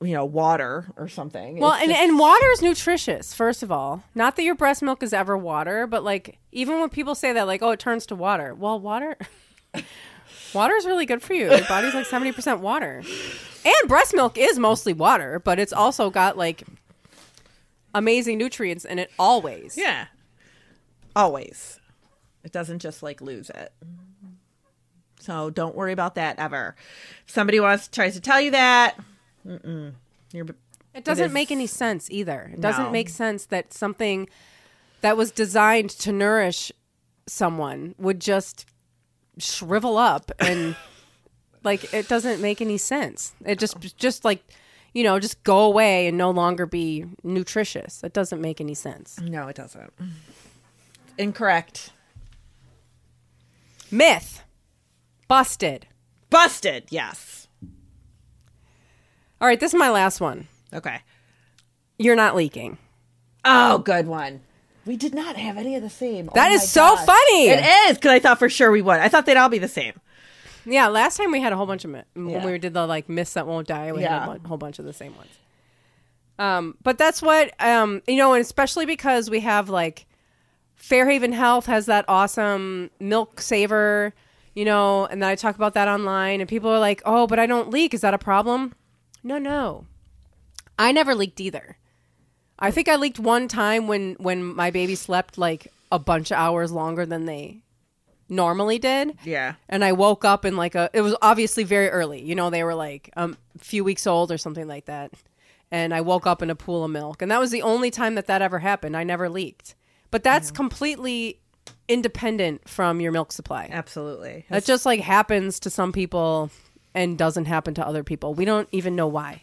you 0.00 0.12
know, 0.12 0.24
water 0.24 0.86
or 0.96 1.08
something. 1.08 1.58
Well, 1.58 1.72
It's 1.74 1.82
and, 1.82 1.90
just- 1.90 2.02
and 2.02 2.18
water 2.18 2.46
is 2.52 2.62
nutritious, 2.62 3.34
first 3.34 3.62
of 3.62 3.72
all. 3.72 4.04
Not 4.14 4.36
that 4.36 4.42
your 4.44 4.54
breast 4.54 4.82
milk 4.82 5.02
is 5.02 5.12
ever 5.12 5.36
water, 5.36 5.86
but 5.86 6.04
like 6.04 6.38
even 6.52 6.80
when 6.80 6.88
people 6.88 7.14
say 7.14 7.32
that, 7.32 7.46
like, 7.48 7.62
oh, 7.62 7.70
it 7.70 7.80
turns 7.80 8.06
to 8.06 8.14
water. 8.16 8.54
Well, 8.54 8.78
water 8.78 9.16
water 10.54 10.74
is 10.74 10.86
really 10.86 11.06
good 11.06 11.22
for 11.22 11.34
you. 11.34 11.50
Your 11.50 11.64
body's 11.66 11.94
like 11.94 12.06
70% 12.06 12.60
water. 12.60 13.02
And 13.64 13.88
breast 13.88 14.14
milk 14.14 14.36
is 14.38 14.58
mostly 14.58 14.92
water, 14.92 15.38
but 15.38 15.58
it's 15.58 15.72
also 15.72 16.10
got 16.10 16.36
like 16.36 16.64
amazing 17.94 18.38
nutrients 18.38 18.84
in 18.84 18.98
it 18.98 19.10
always. 19.18 19.76
yeah, 19.76 20.06
always. 21.14 21.78
It 22.44 22.52
doesn't 22.52 22.80
just 22.80 23.02
like 23.02 23.20
lose 23.20 23.50
it. 23.50 23.72
So 25.20 25.50
don't 25.50 25.76
worry 25.76 25.92
about 25.92 26.16
that 26.16 26.38
ever. 26.38 26.74
If 27.26 27.32
somebody 27.32 27.60
wants 27.60 27.86
tries 27.88 28.14
to 28.14 28.20
tell 28.20 28.40
you 28.40 28.50
that, 28.52 28.96
mm-mm, 29.46 29.92
you're 30.32 30.46
It 30.94 31.04
doesn't 31.04 31.26
is- 31.26 31.32
make 31.32 31.50
any 31.52 31.66
sense 31.68 32.10
either. 32.10 32.50
It 32.54 32.60
doesn't 32.60 32.86
No. 32.86 32.90
make 32.90 33.08
sense 33.08 33.46
that 33.46 33.72
something 33.72 34.28
that 35.00 35.16
was 35.16 35.30
designed 35.30 35.90
to 35.90 36.12
nourish 36.12 36.72
someone 37.26 37.94
would 37.98 38.20
just 38.20 38.66
shrivel 39.38 39.96
up 39.96 40.32
and 40.40 40.74
like 41.64 41.94
it 41.94 42.08
doesn't 42.08 42.40
make 42.42 42.60
any 42.60 42.76
sense. 42.78 43.32
It 43.46 43.60
just 43.60 43.76
just 43.96 44.24
like 44.24 44.42
you 44.92 45.02
know, 45.02 45.18
just 45.18 45.42
go 45.42 45.60
away 45.60 46.06
and 46.06 46.18
no 46.18 46.30
longer 46.30 46.66
be 46.66 47.06
nutritious. 47.22 47.98
That 47.98 48.12
doesn't 48.12 48.40
make 48.40 48.60
any 48.60 48.74
sense. 48.74 49.18
no, 49.20 49.48
it 49.48 49.56
doesn't. 49.56 49.92
Incorrect. 51.18 51.90
Myth. 53.90 54.42
Busted. 55.28 55.86
Busted. 56.30 56.84
Yes. 56.90 57.48
All 59.40 59.48
right, 59.48 59.58
this 59.58 59.74
is 59.74 59.78
my 59.78 59.90
last 59.90 60.20
one. 60.20 60.46
Okay. 60.72 61.00
You're 61.98 62.16
not 62.16 62.36
leaking. 62.36 62.78
Oh, 63.44 63.78
good 63.78 64.06
one. 64.06 64.40
We 64.86 64.96
did 64.96 65.14
not 65.14 65.36
have 65.36 65.58
any 65.58 65.76
of 65.76 65.82
the 65.82 65.90
same. 65.90 66.28
Oh 66.28 66.32
that 66.34 66.50
oh 66.50 66.54
is 66.54 66.68
so 66.68 66.96
gosh. 66.96 67.06
funny. 67.06 67.48
It 67.48 67.64
is 67.88 67.96
because 67.96 68.10
I 68.12 68.18
thought 68.18 68.38
for 68.38 68.48
sure 68.48 68.70
we 68.70 68.82
would. 68.82 68.98
I 68.98 69.08
thought 69.08 69.26
they'd 69.26 69.36
all 69.36 69.48
be 69.48 69.58
the 69.58 69.68
same. 69.68 69.94
Yeah, 70.64 70.88
last 70.88 71.16
time 71.16 71.30
we 71.32 71.40
had 71.40 71.52
a 71.52 71.56
whole 71.56 71.66
bunch 71.66 71.84
of 71.84 71.90
when 71.92 72.28
Yeah. 72.28 72.44
we 72.44 72.58
did 72.58 72.74
the 72.74 72.86
like 72.86 73.08
myths 73.08 73.32
that 73.34 73.46
won't 73.46 73.66
die. 73.68 73.92
We 73.92 74.02
Yeah. 74.02 74.26
had 74.26 74.36
a 74.36 74.38
bu- 74.38 74.48
whole 74.48 74.58
bunch 74.58 74.78
of 74.78 74.84
the 74.84 74.92
same 74.92 75.16
ones. 75.16 75.30
Um, 76.38 76.76
but 76.82 76.98
that's 76.98 77.20
what 77.22 77.52
um, 77.60 78.02
you 78.06 78.16
know, 78.16 78.32
and 78.34 78.40
especially 78.40 78.86
because 78.86 79.28
we 79.30 79.40
have 79.40 79.68
like 79.68 80.06
Fairhaven 80.76 81.32
Health 81.32 81.66
has 81.66 81.86
that 81.86 82.04
awesome 82.08 82.90
milk 82.98 83.40
saver, 83.40 84.12
you 84.54 84.64
know, 84.64 85.06
and 85.06 85.22
then 85.22 85.28
I 85.28 85.34
talk 85.34 85.54
about 85.56 85.74
that 85.74 85.88
online, 85.88 86.40
and 86.40 86.48
people 86.48 86.70
are 86.70 86.80
like, 86.80 87.02
"Oh, 87.04 87.26
but 87.26 87.38
I 87.38 87.46
don't 87.46 87.70
leak. 87.70 87.94
Is 87.94 88.00
that 88.00 88.14
a 88.14 88.18
problem?" 88.18 88.74
No, 89.22 89.38
no, 89.38 89.84
I 90.78 90.90
never 90.90 91.14
leaked 91.14 91.40
either. 91.40 91.76
I 92.58 92.70
think 92.70 92.88
I 92.88 92.96
leaked 92.96 93.18
one 93.20 93.46
time 93.46 93.86
when 93.86 94.14
when 94.18 94.42
my 94.42 94.70
baby 94.70 94.94
slept 94.94 95.38
like 95.38 95.68
a 95.92 95.98
bunch 95.98 96.30
of 96.32 96.38
hours 96.38 96.72
longer 96.72 97.04
than 97.06 97.26
they 97.26 97.62
normally 98.32 98.78
did. 98.78 99.16
Yeah. 99.24 99.54
And 99.68 99.84
I 99.84 99.92
woke 99.92 100.24
up 100.24 100.44
in 100.44 100.56
like 100.56 100.74
a 100.74 100.90
it 100.92 101.02
was 101.02 101.14
obviously 101.22 101.62
very 101.64 101.88
early. 101.88 102.20
You 102.22 102.34
know, 102.34 102.50
they 102.50 102.64
were 102.64 102.74
like 102.74 103.10
um, 103.16 103.36
a 103.54 103.64
few 103.64 103.84
weeks 103.84 104.06
old 104.06 104.32
or 104.32 104.38
something 104.38 104.66
like 104.66 104.86
that. 104.86 105.12
And 105.70 105.94
I 105.94 106.00
woke 106.00 106.26
up 106.26 106.42
in 106.42 106.50
a 106.50 106.54
pool 106.54 106.84
of 106.84 106.90
milk. 106.90 107.22
And 107.22 107.30
that 107.30 107.40
was 107.40 107.50
the 107.50 107.62
only 107.62 107.90
time 107.90 108.14
that 108.16 108.26
that 108.26 108.42
ever 108.42 108.58
happened. 108.58 108.96
I 108.96 109.04
never 109.04 109.28
leaked. 109.28 109.74
But 110.10 110.22
that's 110.22 110.50
completely 110.50 111.38
independent 111.88 112.68
from 112.68 113.00
your 113.00 113.12
milk 113.12 113.32
supply. 113.32 113.68
Absolutely. 113.70 114.44
That 114.50 114.64
just 114.64 114.84
like 114.84 115.00
happens 115.00 115.58
to 115.60 115.70
some 115.70 115.92
people 115.92 116.50
and 116.94 117.16
doesn't 117.16 117.46
happen 117.46 117.74
to 117.74 117.86
other 117.86 118.04
people. 118.04 118.34
We 118.34 118.44
don't 118.44 118.68
even 118.72 118.96
know 118.96 119.06
why. 119.06 119.42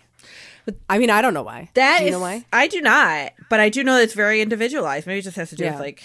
I 0.88 1.00
mean, 1.00 1.10
I 1.10 1.24
don't 1.24 1.34
know 1.34 1.42
why. 1.42 1.70
That 1.74 2.00
Do 2.00 2.04
you 2.04 2.10
is- 2.10 2.14
know 2.14 2.20
why? 2.20 2.46
I 2.54 2.68
do 2.68 2.82
not, 2.82 3.32
but 3.50 3.60
I 3.60 3.70
do 3.70 3.84
know 3.84 3.96
that 3.96 4.04
it's 4.04 4.14
very 4.14 4.42
individualized. 4.42 5.08
Maybe 5.08 5.20
it 5.20 5.24
just 5.24 5.38
has 5.38 5.50
to 5.50 5.56
do 5.56 5.64
Yeah. 5.64 5.72
with 5.72 5.80
like, 5.80 6.04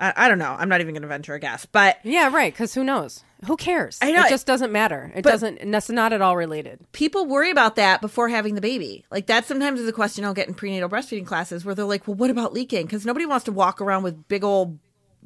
I, 0.00 0.12
I 0.16 0.28
don't 0.28 0.38
know. 0.38 0.56
I'm 0.58 0.68
not 0.68 0.80
even 0.80 0.94
going 0.94 1.02
to 1.02 1.08
venture 1.08 1.34
a 1.34 1.38
guess, 1.40 1.66
but 1.66 1.98
Yeah, 2.02 2.32
right. 2.34 2.52
Because 2.52 2.74
who 2.74 2.82
knows? 2.84 3.22
Who 3.46 3.56
cares? 3.56 3.98
I 4.00 4.12
know. 4.12 4.22
It 4.24 4.28
just 4.30 4.46
doesn't 4.46 4.70
matter. 4.72 5.12
It 5.14 5.22
But- 5.24 5.30
doesn't. 5.30 5.70
That's 5.70 5.90
not 5.90 6.12
at 6.12 6.22
all 6.22 6.36
related. 6.36 6.80
people 6.92 7.26
worry 7.26 7.50
about 7.50 7.76
that 7.76 8.00
before 8.00 8.28
having 8.28 8.54
the 8.54 8.60
baby. 8.60 9.04
Like 9.10 9.26
that 9.26 9.46
sometimes 9.46 9.80
is 9.80 9.88
a 9.88 9.92
question 9.92 10.24
I'll 10.24 10.34
get 10.34 10.48
in 10.48 10.54
prenatal 10.54 10.88
breastfeeding 10.88 11.26
classes 11.26 11.64
where 11.64 11.74
they're 11.74 11.84
like, 11.84 12.06
"Well, 12.06 12.14
what 12.14 12.30
about 12.30 12.52
leaking?" 12.52 12.86
Because 12.86 13.04
nobody 13.04 13.26
wants 13.26 13.44
to 13.46 13.52
walk 13.52 13.80
around 13.80 14.02
with 14.04 14.28
big 14.28 14.44
old 14.44 14.78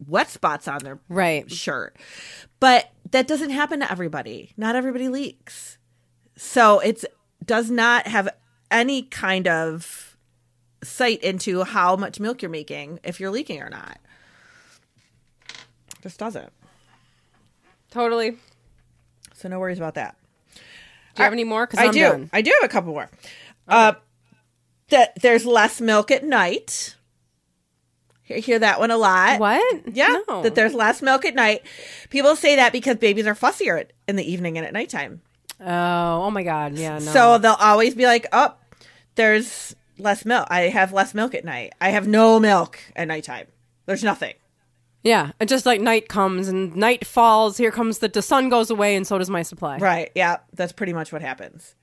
wet 0.07 0.31
spots 0.31 0.67
on 0.69 0.79
their 0.81 0.99
Right. 1.09 1.51
shirt. 1.51 1.97
But 2.61 2.91
that 3.13 3.27
doesn't 3.29 3.51
happen 3.51 3.81
to 3.81 3.91
everybody. 3.91 4.53
Not 4.57 4.77
everybody 4.77 5.09
leaks. 5.09 5.79
So 6.37 6.81
it's 6.81 7.05
does 7.45 7.71
not 7.71 8.07
have 8.07 8.29
any 8.71 9.03
kind 9.03 9.47
of 9.47 10.17
sight 10.83 11.23
into 11.23 11.65
how 11.65 11.97
much 11.97 12.19
milk 12.21 12.43
you're 12.43 12.51
making 12.51 12.99
if 13.05 13.21
you're 13.21 13.31
leaking 13.31 13.61
or 13.63 13.69
not. 13.71 13.99
Just 16.07 16.21
doesn't. 16.21 16.53
Totally. 17.91 18.37
So 19.35 19.49
no 19.49 19.59
worries 19.59 19.79
about 19.79 19.95
that. 19.95 20.17
Do 20.55 20.61
you 21.19 21.25
have 21.25 21.33
any 21.33 21.43
more? 21.43 21.67
Because 21.67 21.81
I 21.81 21.87
I'm 21.87 21.91
do. 21.91 21.99
done. 22.01 22.31
I 22.33 22.43
do 22.43 22.53
have 22.61 22.71
a 22.71 22.73
couple 22.73 22.93
more. 22.93 23.11
Uh, 23.67 23.95
that 24.91 25.21
there's 25.21 25.45
less 25.45 25.81
milk 25.81 26.13
at 26.13 26.23
night. 26.23 26.95
Hear, 28.23 28.39
hear 28.39 28.59
that 28.61 28.79
one 28.79 28.93
a 28.93 28.97
lot. 28.97 29.41
What? 29.41 29.83
Yeah, 29.93 30.21
No. 30.29 30.43
that 30.45 30.55
there's 30.55 30.75
less 30.75 31.03
milk 31.03 31.25
at 31.25 31.35
night. 31.35 31.63
People 32.11 32.37
say 32.37 32.55
that 32.55 32.71
because 32.71 32.99
babies 32.99 33.27
are 33.27 33.35
fussier 33.35 33.81
at, 33.81 33.93
in 34.07 34.15
the 34.15 34.31
evening 34.31 34.57
and 34.59 34.65
at 34.65 34.73
nighttime. 34.73 35.23
Oh, 35.61 35.67
oh 36.23 36.31
my 36.31 36.45
God. 36.45 36.75
Yeah, 36.79 37.01
no. 37.01 37.13
So 37.13 37.39
they'll 37.39 37.55
always 37.55 37.97
be 37.97 38.07
like, 38.07 38.27
"Oh, 38.33 38.55
there's 39.17 39.75
less 39.99 40.25
milk. 40.25 40.47
I 40.51 40.69
have 40.69 40.93
less 40.93 41.15
milk 41.15 41.35
at 41.35 41.45
night. 41.45 41.73
I 41.81 41.89
have 41.89 42.07
no 42.07 42.39
milk 42.39 42.79
at 42.95 43.09
nighttime. 43.09 43.49
There's 43.87 44.05
nothing." 44.05 44.35
Yeah, 45.07 45.31
and 45.39 45.49
just 45.49 45.65
like 45.67 45.81
night 45.81 46.09
comes 46.09 46.49
and 46.49 46.75
night 46.75 47.07
falls, 47.07 47.57
here 47.57 47.71
comes 47.71 47.99
the, 47.99 48.09
the 48.09 48.23
sun 48.23 48.49
goes 48.49 48.71
away, 48.71 48.97
and 48.97 49.07
so 49.07 49.19
does 49.19 49.31
my 49.31 49.43
supply. 49.43 49.79
Right? 49.79 50.11
Yeah, 50.17 50.39
that's 50.53 50.73
pretty 50.73 50.93
much 50.93 51.13
what 51.13 51.23
happens. 51.23 51.77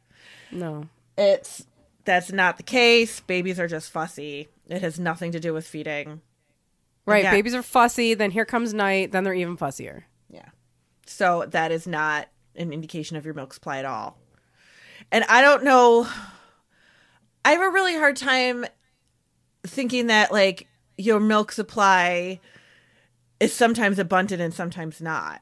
No. 0.52 0.90
It's 1.18 1.66
that's 2.04 2.34
not 2.34 2.58
the 2.58 2.64
case. 2.64 3.22
Babies 3.22 3.62
are 3.62 3.68
just 3.68 3.92
fussy. 3.92 4.50
It 4.68 4.82
has 4.82 5.00
nothing 5.00 5.32
to 5.32 5.40
do 5.40 5.54
with 5.54 5.66
feeding. 5.66 6.20
Right. 7.06 7.24
Yeah. 7.24 7.32
Babies 7.32 7.56
are 7.56 7.64
fussy. 7.64 8.14
Then 8.14 8.32
here 8.32 8.46
comes 8.46 8.74
night. 8.74 9.12
Then 9.14 9.24
they're 9.24 9.34
even 9.34 9.58
fussier. 9.58 10.04
Yeah. 10.30 10.50
So 11.06 11.46
that 11.50 11.72
is 11.72 11.88
not 11.88 12.28
an 12.56 12.74
indication 12.74 13.16
of 13.16 13.26
your 13.26 13.34
milk 13.34 13.54
supply 13.54 13.78
at 13.78 13.86
all. 13.86 14.18
And 15.12 15.24
I 15.30 15.42
don't 15.42 15.64
know. 15.64 16.08
I 17.46 17.52
have 17.52 17.62
a 17.62 17.70
really 17.70 17.96
hard 17.96 18.16
time 18.16 18.66
thinking 19.66 20.08
that, 20.08 20.32
like, 20.32 20.68
your 20.98 21.20
milk 21.20 21.52
supply 21.52 22.40
is 23.44 23.54
sometimes 23.54 24.00
abundant 24.00 24.42
and 24.42 24.54
sometimes 24.54 25.02
not, 25.02 25.42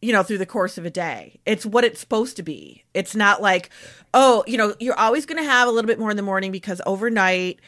you 0.00 0.12
know, 0.12 0.22
through 0.22 0.38
the 0.38 0.46
course 0.46 0.78
of 0.78 0.84
a 0.84 0.90
day. 0.90 1.40
It's 1.44 1.66
what 1.66 1.84
it's 1.84 1.98
supposed 1.98 2.36
to 2.36 2.42
be. 2.42 2.84
It's 2.94 3.16
not 3.16 3.42
like, 3.42 3.70
oh, 4.12 4.44
you 4.46 4.56
know, 4.56 4.74
you're 4.78 4.98
always 4.98 5.26
going 5.26 5.42
to 5.42 5.48
have 5.48 5.66
a 5.66 5.70
little 5.72 5.88
bit 5.88 5.98
more 5.98 6.10
in 6.10 6.16
the 6.16 6.22
morning 6.22 6.52
because 6.52 6.80
overnight 6.86 7.60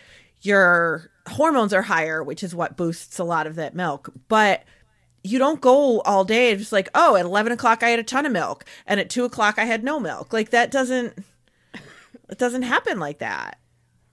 your 0.43 1.11
hormones 1.27 1.73
are 1.73 1.83
higher, 1.83 2.23
which 2.23 2.45
is 2.45 2.55
what 2.55 2.77
boosts 2.77 3.19
a 3.19 3.25
lot 3.25 3.49
of 3.49 3.57
that 3.57 3.75
milk. 3.75 4.11
But 4.29 4.63
you 5.25 5.41
don't 5.41 5.61
go 5.61 6.01
all 6.03 6.25
day 6.25 6.51
and 6.51 6.61
just 6.61 6.71
like, 6.73 6.89
oh, 6.95 7.17
at 7.17 7.25
11 7.25 7.51
o'clock 7.51 7.83
I 7.83 7.89
had 7.89 7.99
a 7.99 8.05
ton 8.05 8.25
of 8.25 8.33
milk 8.33 8.65
and 8.87 9.01
at 9.01 9.11
2 9.11 9.25
o'clock 9.25 9.59
I 9.59 9.65
had 9.65 9.83
no 9.83 9.99
milk. 9.99 10.33
Like 10.33 10.51
that 10.51 10.71
doesn't, 10.71 11.19
it 12.29 12.39
doesn't 12.39 12.63
happen 12.63 13.01
like 13.01 13.19
that. 13.19 13.59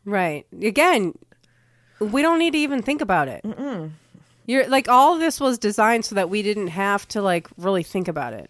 Right. 0.06 0.48
Again, 0.60 1.14
we 2.00 2.24
don't 2.24 2.40
need 2.40 2.54
to 2.54 2.60
even 2.60 2.82
think 2.82 3.02
about 3.02 3.28
it. 3.28 3.44
Mm-mm. 3.44 3.92
You're 4.46 4.68
like 4.68 4.90
all 4.90 5.14
of 5.14 5.20
this 5.20 5.40
was 5.40 5.58
designed 5.58 6.06
so 6.06 6.16
that 6.16 6.30
we 6.30 6.42
didn't 6.42 6.68
have 6.68 7.08
to 7.10 7.22
like 7.22 7.48
really 7.58 7.84
think 7.84 8.08
about 8.08 8.34
it. 8.34 8.50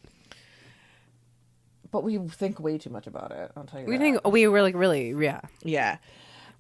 But 1.92 2.04
we 2.04 2.18
think 2.18 2.60
way 2.60 2.78
too 2.80 2.90
much 2.90 3.06
about 3.06 3.32
it. 3.32 3.52
I'll 3.56 3.66
tell 3.66 3.80
you 3.80 3.86
We 3.86 4.00
think 4.00 4.28
we 4.28 4.48
were 4.48 4.64
like 4.64 4.76
really, 4.76 5.12
yeah. 5.12 5.42
Yeah. 5.62 5.98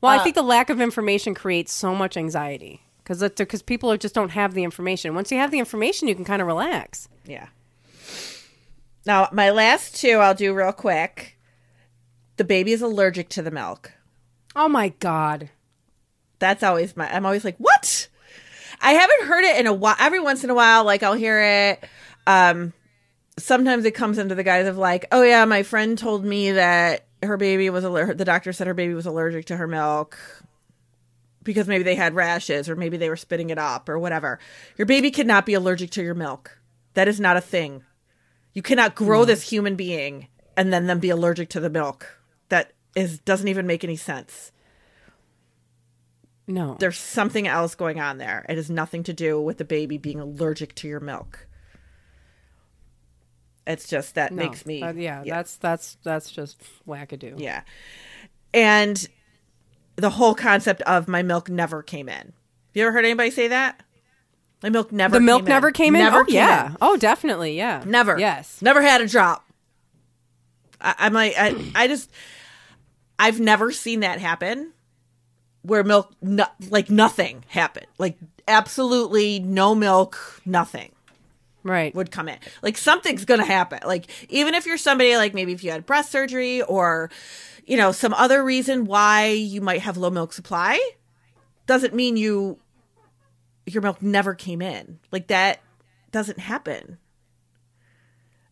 Well, 0.02 0.12
Uh, 0.12 0.19
I 0.19 0.24
think 0.24 0.36
the 0.36 0.43
lack 0.43 0.69
of 0.69 0.80
information 0.80 1.34
creates 1.34 1.74
so 1.74 1.96
much 1.96 2.17
anxiety 2.17 2.82
because 2.98 3.28
because 3.30 3.63
people 3.63 3.91
are, 3.91 3.98
just 3.98 4.13
don't 4.13 4.30
have 4.32 4.54
the 4.54 4.63
information. 4.63 5.15
Once 5.15 5.32
you 5.32 5.38
have 5.39 5.50
the 5.50 5.60
information, 5.60 6.08
you 6.08 6.13
can 6.15 6.26
kind 6.26 6.41
of 6.41 6.48
relax. 6.48 7.10
Yeah. 7.26 7.48
Now, 9.06 9.28
my 9.32 9.50
last 9.50 9.96
two 9.96 10.17
I'll 10.17 10.36
do 10.36 10.54
real 10.54 10.72
quick. 10.72 11.38
The 12.38 12.43
baby 12.43 12.72
is 12.72 12.82
allergic 12.82 13.30
to 13.30 13.41
the 13.41 13.52
milk. 13.52 13.91
Oh 14.56 14.69
my 14.69 14.89
god! 14.89 15.50
That's 16.39 16.63
always 16.63 16.96
my. 16.96 17.12
I'm 17.12 17.26
always 17.26 17.43
like, 17.43 17.58
what? 17.58 18.08
I 18.84 18.91
haven't 18.91 19.28
heard 19.28 19.46
it 19.46 19.60
in 19.60 19.65
a 19.65 19.74
while. 19.74 19.96
Every 19.98 20.19
once 20.19 20.43
in 20.43 20.50
a 20.50 20.54
while, 20.54 20.84
like 20.84 21.02
I'll 21.04 21.13
hear 21.13 21.41
it. 21.41 21.84
Um, 22.28 22.74
sometimes 23.39 23.86
it 23.86 23.96
comes 23.96 24.19
under 24.19 24.36
the 24.36 24.43
guise 24.43 24.67
of 24.67 24.78
like, 24.78 25.06
oh 25.12 25.24
yeah, 25.24 25.46
my 25.46 25.63
friend 25.63 25.98
told 25.98 26.26
me 26.26 26.52
that 26.52 27.06
her 27.24 27.38
baby 27.38 27.69
was 27.69 27.86
aller- 27.86 28.13
the 28.13 28.26
doctor 28.26 28.52
said 28.52 28.67
her 28.67 28.74
baby 28.74 28.93
was 28.93 29.06
allergic 29.06 29.46
to 29.46 29.58
her 29.58 29.67
milk 29.67 30.19
because 31.43 31.67
maybe 31.67 31.84
they 31.84 31.96
had 31.96 32.13
rashes 32.13 32.69
or 32.69 32.76
maybe 32.76 32.98
they 32.98 33.10
were 33.10 33.15
spitting 33.15 33.50
it 33.50 33.58
up 33.58 33.88
or 33.88 33.98
whatever. 33.98 34.38
Your 34.78 34.86
baby 34.86 35.12
cannot 35.12 35.46
be 35.46 35.54
allergic 35.54 35.89
to 35.91 36.04
your 36.04 36.13
milk. 36.13 36.60
That 36.93 37.08
is 37.08 37.19
not 37.19 37.38
a 37.38 37.41
thing. 37.41 37.84
You 38.54 38.62
cannot 38.62 38.96
grow 38.96 39.26
this 39.26 39.50
human 39.50 39.76
being 39.76 40.28
and 40.56 40.72
then 40.72 40.88
them 40.88 41.00
be 41.00 41.10
allergic 41.10 41.50
to 41.50 41.60
the 41.60 41.69
milk. 41.69 42.19
That 42.50 42.74
is 42.96 43.19
doesn't 43.19 43.48
even 43.48 43.65
make 43.65 43.84
any 43.84 43.96
sense. 43.96 44.52
No. 46.48 46.76
There's 46.80 46.98
something 47.00 47.48
else 47.48 47.74
going 47.76 48.00
on 48.00 48.18
there. 48.18 48.46
It 48.50 48.58
has 48.58 48.70
nothing 48.70 49.04
to 49.04 49.14
do 49.14 49.40
with 49.40 49.58
the 49.58 49.66
baby 49.66 49.98
being 49.98 50.20
allergic 50.20 50.76
to 50.76 50.88
your 50.88 51.00
milk. 51.00 51.48
It's 53.66 53.88
just 53.88 54.16
that 54.16 54.34
No. 54.34 54.44
makes 54.44 54.66
me 54.66 54.82
Uh, 54.84 54.92
yeah, 54.94 55.24
that's 55.26 55.56
that's 55.56 55.98
that's 56.04 56.30
just 56.32 56.62
wackadoo. 56.88 57.40
Yeah. 57.40 57.62
And 58.54 59.08
the 59.96 60.10
whole 60.10 60.36
concept 60.36 60.82
of 60.82 61.08
my 61.08 61.24
milk 61.24 61.50
never 61.50 61.82
came 61.82 62.10
in. 62.10 62.16
Have 62.18 62.34
you 62.74 62.84
ever 62.84 62.92
heard 62.92 63.06
anybody 63.06 63.32
say 63.32 63.48
that? 63.48 63.82
My 64.62 64.70
milk 64.70 64.92
never 64.92 65.14
The 65.16 65.22
milk 65.22 65.44
never 65.46 65.70
in. 65.70 65.74
came 65.74 65.96
in. 65.96 66.02
Never 66.02 66.20
oh 66.22 66.26
came 66.26 66.36
yeah. 66.36 66.72
in. 66.72 66.78
Oh 66.82 66.98
definitely. 66.98 67.56
Yeah. 67.58 67.84
Never. 67.86 68.20
Yes. 68.20 68.62
Never 68.62 68.82
had 68.82 69.00
a 69.02 69.08
drop. 69.08 69.46
I, 70.82 70.96
I'm 71.00 71.14
like, 71.14 71.34
I, 71.38 71.72
I 71.76 71.88
just, 71.88 72.10
I've 73.18 73.40
never 73.40 73.72
seen 73.72 74.02
that 74.02 74.20
happen 74.20 74.74
where 75.63 75.84
milk, 75.84 76.13
no, 76.21 76.45
like 76.69 76.89
nothing 76.89 77.43
happened. 77.47 77.88
Like 77.97 78.17
absolutely 78.47 79.39
no 79.39 79.73
milk, 79.76 80.41
nothing 80.45 80.91
Right. 81.63 81.95
would 81.95 82.12
come 82.12 82.28
in. 82.30 82.38
Like 82.62 82.78
something's 82.78 83.26
to 83.39 83.45
happen. 83.45 83.80
Like 83.86 84.06
even 84.30 84.54
if 84.54 84.65
you're 84.65 84.78
somebody 84.78 85.15
like 85.17 85.34
maybe 85.34 85.54
if 85.54 85.63
you 85.63 85.71
had 85.71 85.86
breast 85.86 86.12
surgery 86.12 86.62
or 86.62 87.10
you 87.65 87.78
know 87.78 87.91
some 87.93 88.13
other 88.13 88.43
reason 88.43 88.84
why 88.86 89.28
you 89.28 89.62
might 89.62 89.82
have 89.82 89.95
low 89.97 90.10
milk 90.10 90.34
supply 90.34 90.78
doesn't 91.65 91.93
mean 91.93 92.17
you 92.17 92.60
your 93.65 93.82
milk 93.82 94.02
never 94.02 94.36
came 94.36 94.62
in. 94.62 94.99
Like 95.12 95.28
that 95.28 95.62
doesn't 96.12 96.39
happen. 96.39 96.97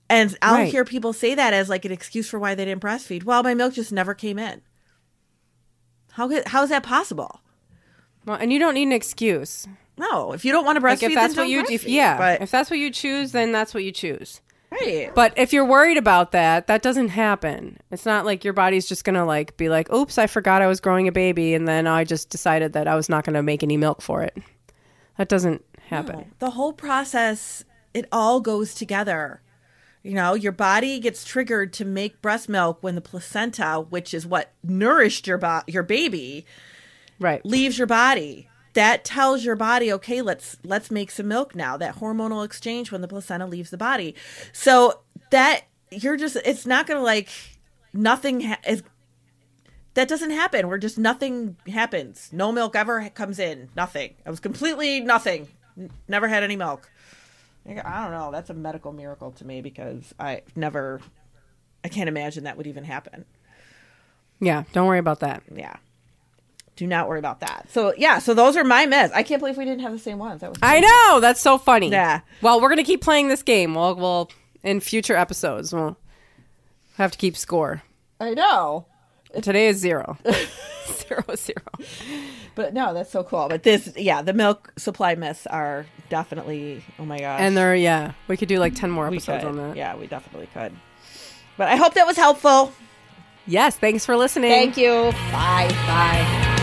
And 0.10 0.38
I'll 0.41 0.56
Right. 0.56 0.71
hear 0.71 0.84
people 0.86 1.13
say 1.13 1.36
that 1.36 1.54
as 1.54 1.69
like 1.69 1.86
an 1.86 1.91
excuse 1.91 2.30
for 2.30 2.39
why 2.39 2.56
they 2.56 2.65
didn't 2.65 2.82
breastfeed. 2.82 3.24
Well, 3.24 3.43
my 3.43 3.54
milk 3.54 3.74
just 3.74 3.91
never 3.91 4.13
came 4.13 4.39
in. 4.39 4.62
How 6.13 6.30
how 6.47 6.63
is 6.63 6.69
that 6.69 6.84
possible? 6.84 7.41
Well, 8.26 8.38
and 8.38 8.52
you 8.54 8.60
don't 8.60 8.74
need 8.74 8.84
an 8.84 8.91
excuse. 8.91 9.67
No, 9.97 10.32
if 10.34 10.45
you 10.45 10.52
don't 10.52 10.65
want 10.65 10.78
to 10.78 10.82
breastfeed, 10.82 11.02
Like 11.02 11.04
if 11.04 11.13
that's 11.15 11.36
what 11.38 11.47
you, 11.50 11.63
if, 11.69 11.84
yeah, 11.86 12.17
but 12.17 12.41
if 12.41 12.50
that's 12.52 12.69
what 12.69 12.80
you 12.80 12.91
choose, 12.91 13.32
then 13.34 13.52
that's 13.52 13.74
what 13.74 13.84
you 13.84 13.91
choose. 13.91 14.41
right, 14.71 15.12
But 15.13 15.34
if 15.38 15.54
you're 15.54 15.65
worried 15.65 15.97
about 15.97 16.32
that, 16.32 16.67
that 16.67 16.82
doesn't 16.82 17.10
happen. 17.10 17.78
It's 17.91 18.06
not 18.06 18.26
like 18.26 18.43
your 18.43 18.54
body's 18.54 18.88
just 18.88 19.04
gonna 19.04 19.26
like 19.26 19.58
be 19.58 19.69
like, 19.69 19.91
"Oops, 19.91 20.17
I 20.17 20.28
forgot 20.28 20.62
I 20.62 20.67
was 20.67 20.80
growing 20.80 21.08
a 21.08 21.12
baby," 21.12 21.54
and 21.54 21.67
then 21.67 21.88
I 21.88 22.04
just 22.04 22.30
decided 22.30 22.74
that 22.74 22.88
I 22.88 22.95
was 22.95 23.10
not 23.10 23.26
gonna 23.26 23.43
make 23.43 23.63
any 23.63 23.78
milk 23.78 24.02
for 24.02 24.24
it. 24.24 24.38
That 25.17 25.30
doesn't 25.30 25.63
happen. 25.88 26.32
the 26.39 26.52
whole 26.52 26.71
process 26.74 27.65
it 27.93 28.06
all 28.13 28.39
goes 28.39 28.74
together 28.74 29.41
you 30.04 30.14
know 30.14 30.34
your 30.34 30.52
body 30.52 31.00
gets 31.00 31.24
triggered 31.24 31.74
to 31.74 31.86
make 31.86 32.22
breast 32.22 32.50
milk 32.50 32.80
when 32.82 32.96
the 32.96 33.02
placenta 33.02 33.86
which 33.90 34.14
is 34.14 34.26
what 34.26 34.52
nourished 34.64 35.28
your 35.28 35.38
bo- 35.38 35.62
your 35.68 35.84
baby 35.84 36.46
Right. 37.20 37.46
leaves 37.46 37.78
your 37.78 37.86
body. 37.88 38.48
That 38.74 39.04
tells 39.04 39.44
your 39.46 39.56
body 39.56 39.92
okay 39.94 40.22
let's 40.22 40.58
let's 40.64 40.90
make 40.90 41.12
some 41.12 41.28
milk 41.28 41.54
now. 41.56 41.78
That 41.78 41.98
hormonal 41.98 42.44
exchange 42.44 42.92
when 42.92 43.02
the 43.02 43.08
placenta 43.08 43.46
leaves 43.46 43.70
the 43.70 43.78
body. 43.78 44.16
So 44.54 45.02
that 45.30 45.62
you're 45.92 46.18
just 46.18 46.36
it's 46.46 46.66
not 46.66 46.88
gonna 46.88 47.02
like 47.04 47.30
nothing 47.94 48.42
ha- 48.42 48.60
is 48.66 48.82
that 49.94 50.08
doesn't 50.08 50.32
happen. 50.32 50.68
Where 50.68 50.78
just 50.78 50.98
nothing 50.98 51.58
happens. 51.68 52.30
No 52.32 52.52
milk 52.52 52.76
ever 52.76 53.10
comes 53.10 53.40
in. 53.40 53.70
Nothing. 53.76 54.16
I 54.26 54.30
was 54.30 54.40
completely 54.40 55.02
nothing. 55.02 55.50
N- 55.78 55.92
never 56.08 56.28
had 56.30 56.44
any 56.44 56.56
milk 56.56 56.90
i 57.67 57.74
don't 58.04 58.12
know 58.12 58.30
that's 58.32 58.50
a 58.50 58.54
medical 58.54 58.91
miracle 58.91 59.32
to 59.32 59.45
me 59.45 59.62
because 59.62 60.13
i 60.19 60.41
never 60.56 61.00
i 61.84 61.88
can't 61.88 62.10
imagine 62.10 62.43
that 62.45 62.58
would 62.58 62.67
even 62.67 62.84
happen 62.84 63.26
Yeah. 64.39 64.63
Don't 64.74 64.88
worry 64.88 65.00
about 65.00 65.19
that. 65.21 65.43
yeah 65.54 65.76
do 66.78 66.88
not 66.88 67.08
worry 67.08 67.19
about 67.19 67.41
that 67.41 67.67
so 67.69 67.93
yeah 67.97 68.17
so 68.17 68.34
those 68.34 68.58
are 68.58 68.63
my 68.63 68.86
myths 68.88 69.13
i 69.13 69.21
can't 69.24 69.39
believe 69.39 69.58
we 69.58 69.65
didn't 69.65 69.82
have 69.82 69.91
the 69.91 70.00
same 70.00 70.17
ones 70.17 70.41
that 70.41 70.50
was 70.50 70.58
I 70.63 70.80
know 70.80 71.19
that's 71.19 71.39
so 71.41 71.58
funny. 71.58 71.89
Yeah. 71.89 72.21
Well, 72.41 72.60
we're 72.62 72.69
gonna 72.69 72.84
keep 72.84 73.02
playing 73.02 73.28
this 73.28 73.43
game. 73.43 73.76
We'll, 73.76 73.93
we'll 73.95 74.32
in 74.63 74.80
future 74.80 75.15
episodes 75.15 75.74
we'll 75.74 75.97
have 76.97 77.12
to 77.12 77.17
keep 77.17 77.36
score. 77.38 77.84
i 78.19 78.34
know 78.34 78.86
Today 79.41 79.67
is 79.67 79.78
zero. 79.78 80.17
zero 81.08 81.24
zero. 81.36 81.62
but 82.56 82.74
no 82.74 82.94
that's 82.94 83.12
so 83.12 83.24
cool 83.24 83.48
but 83.50 83.63
this 83.63 83.94
yeah 83.96 84.22
the 84.22 84.34
milk 84.34 84.74
supply 84.78 85.15
myths 85.15 85.48
are 85.48 85.86
definitely 86.10 86.84
oh 87.00 87.06
my 87.06 87.17
gosh 87.20 87.39
And 87.39 87.56
there, 87.56 87.74
yeah, 87.76 88.13
we 88.28 88.36
could 88.36 88.50
do 88.50 88.60
like 88.60 88.76
ten 88.76 88.89
more 88.91 89.08
episodes 89.08 89.44
on 89.46 89.56
that. 89.58 89.78
yeah 89.78 89.96
we 89.96 90.08
definitely 90.08 90.48
could 90.54 90.74
but 91.58 91.67
i 91.70 91.76
hope 91.76 91.94
that 91.94 92.06
was 92.08 92.17
helpful 92.17 92.74
Yes. 93.48 93.76
Thanks 93.76 94.06
for 94.06 94.15
listening. 94.17 94.52
thank 94.52 94.78
you 94.78 95.12
bye 95.32 95.67
Bye. 95.88 96.58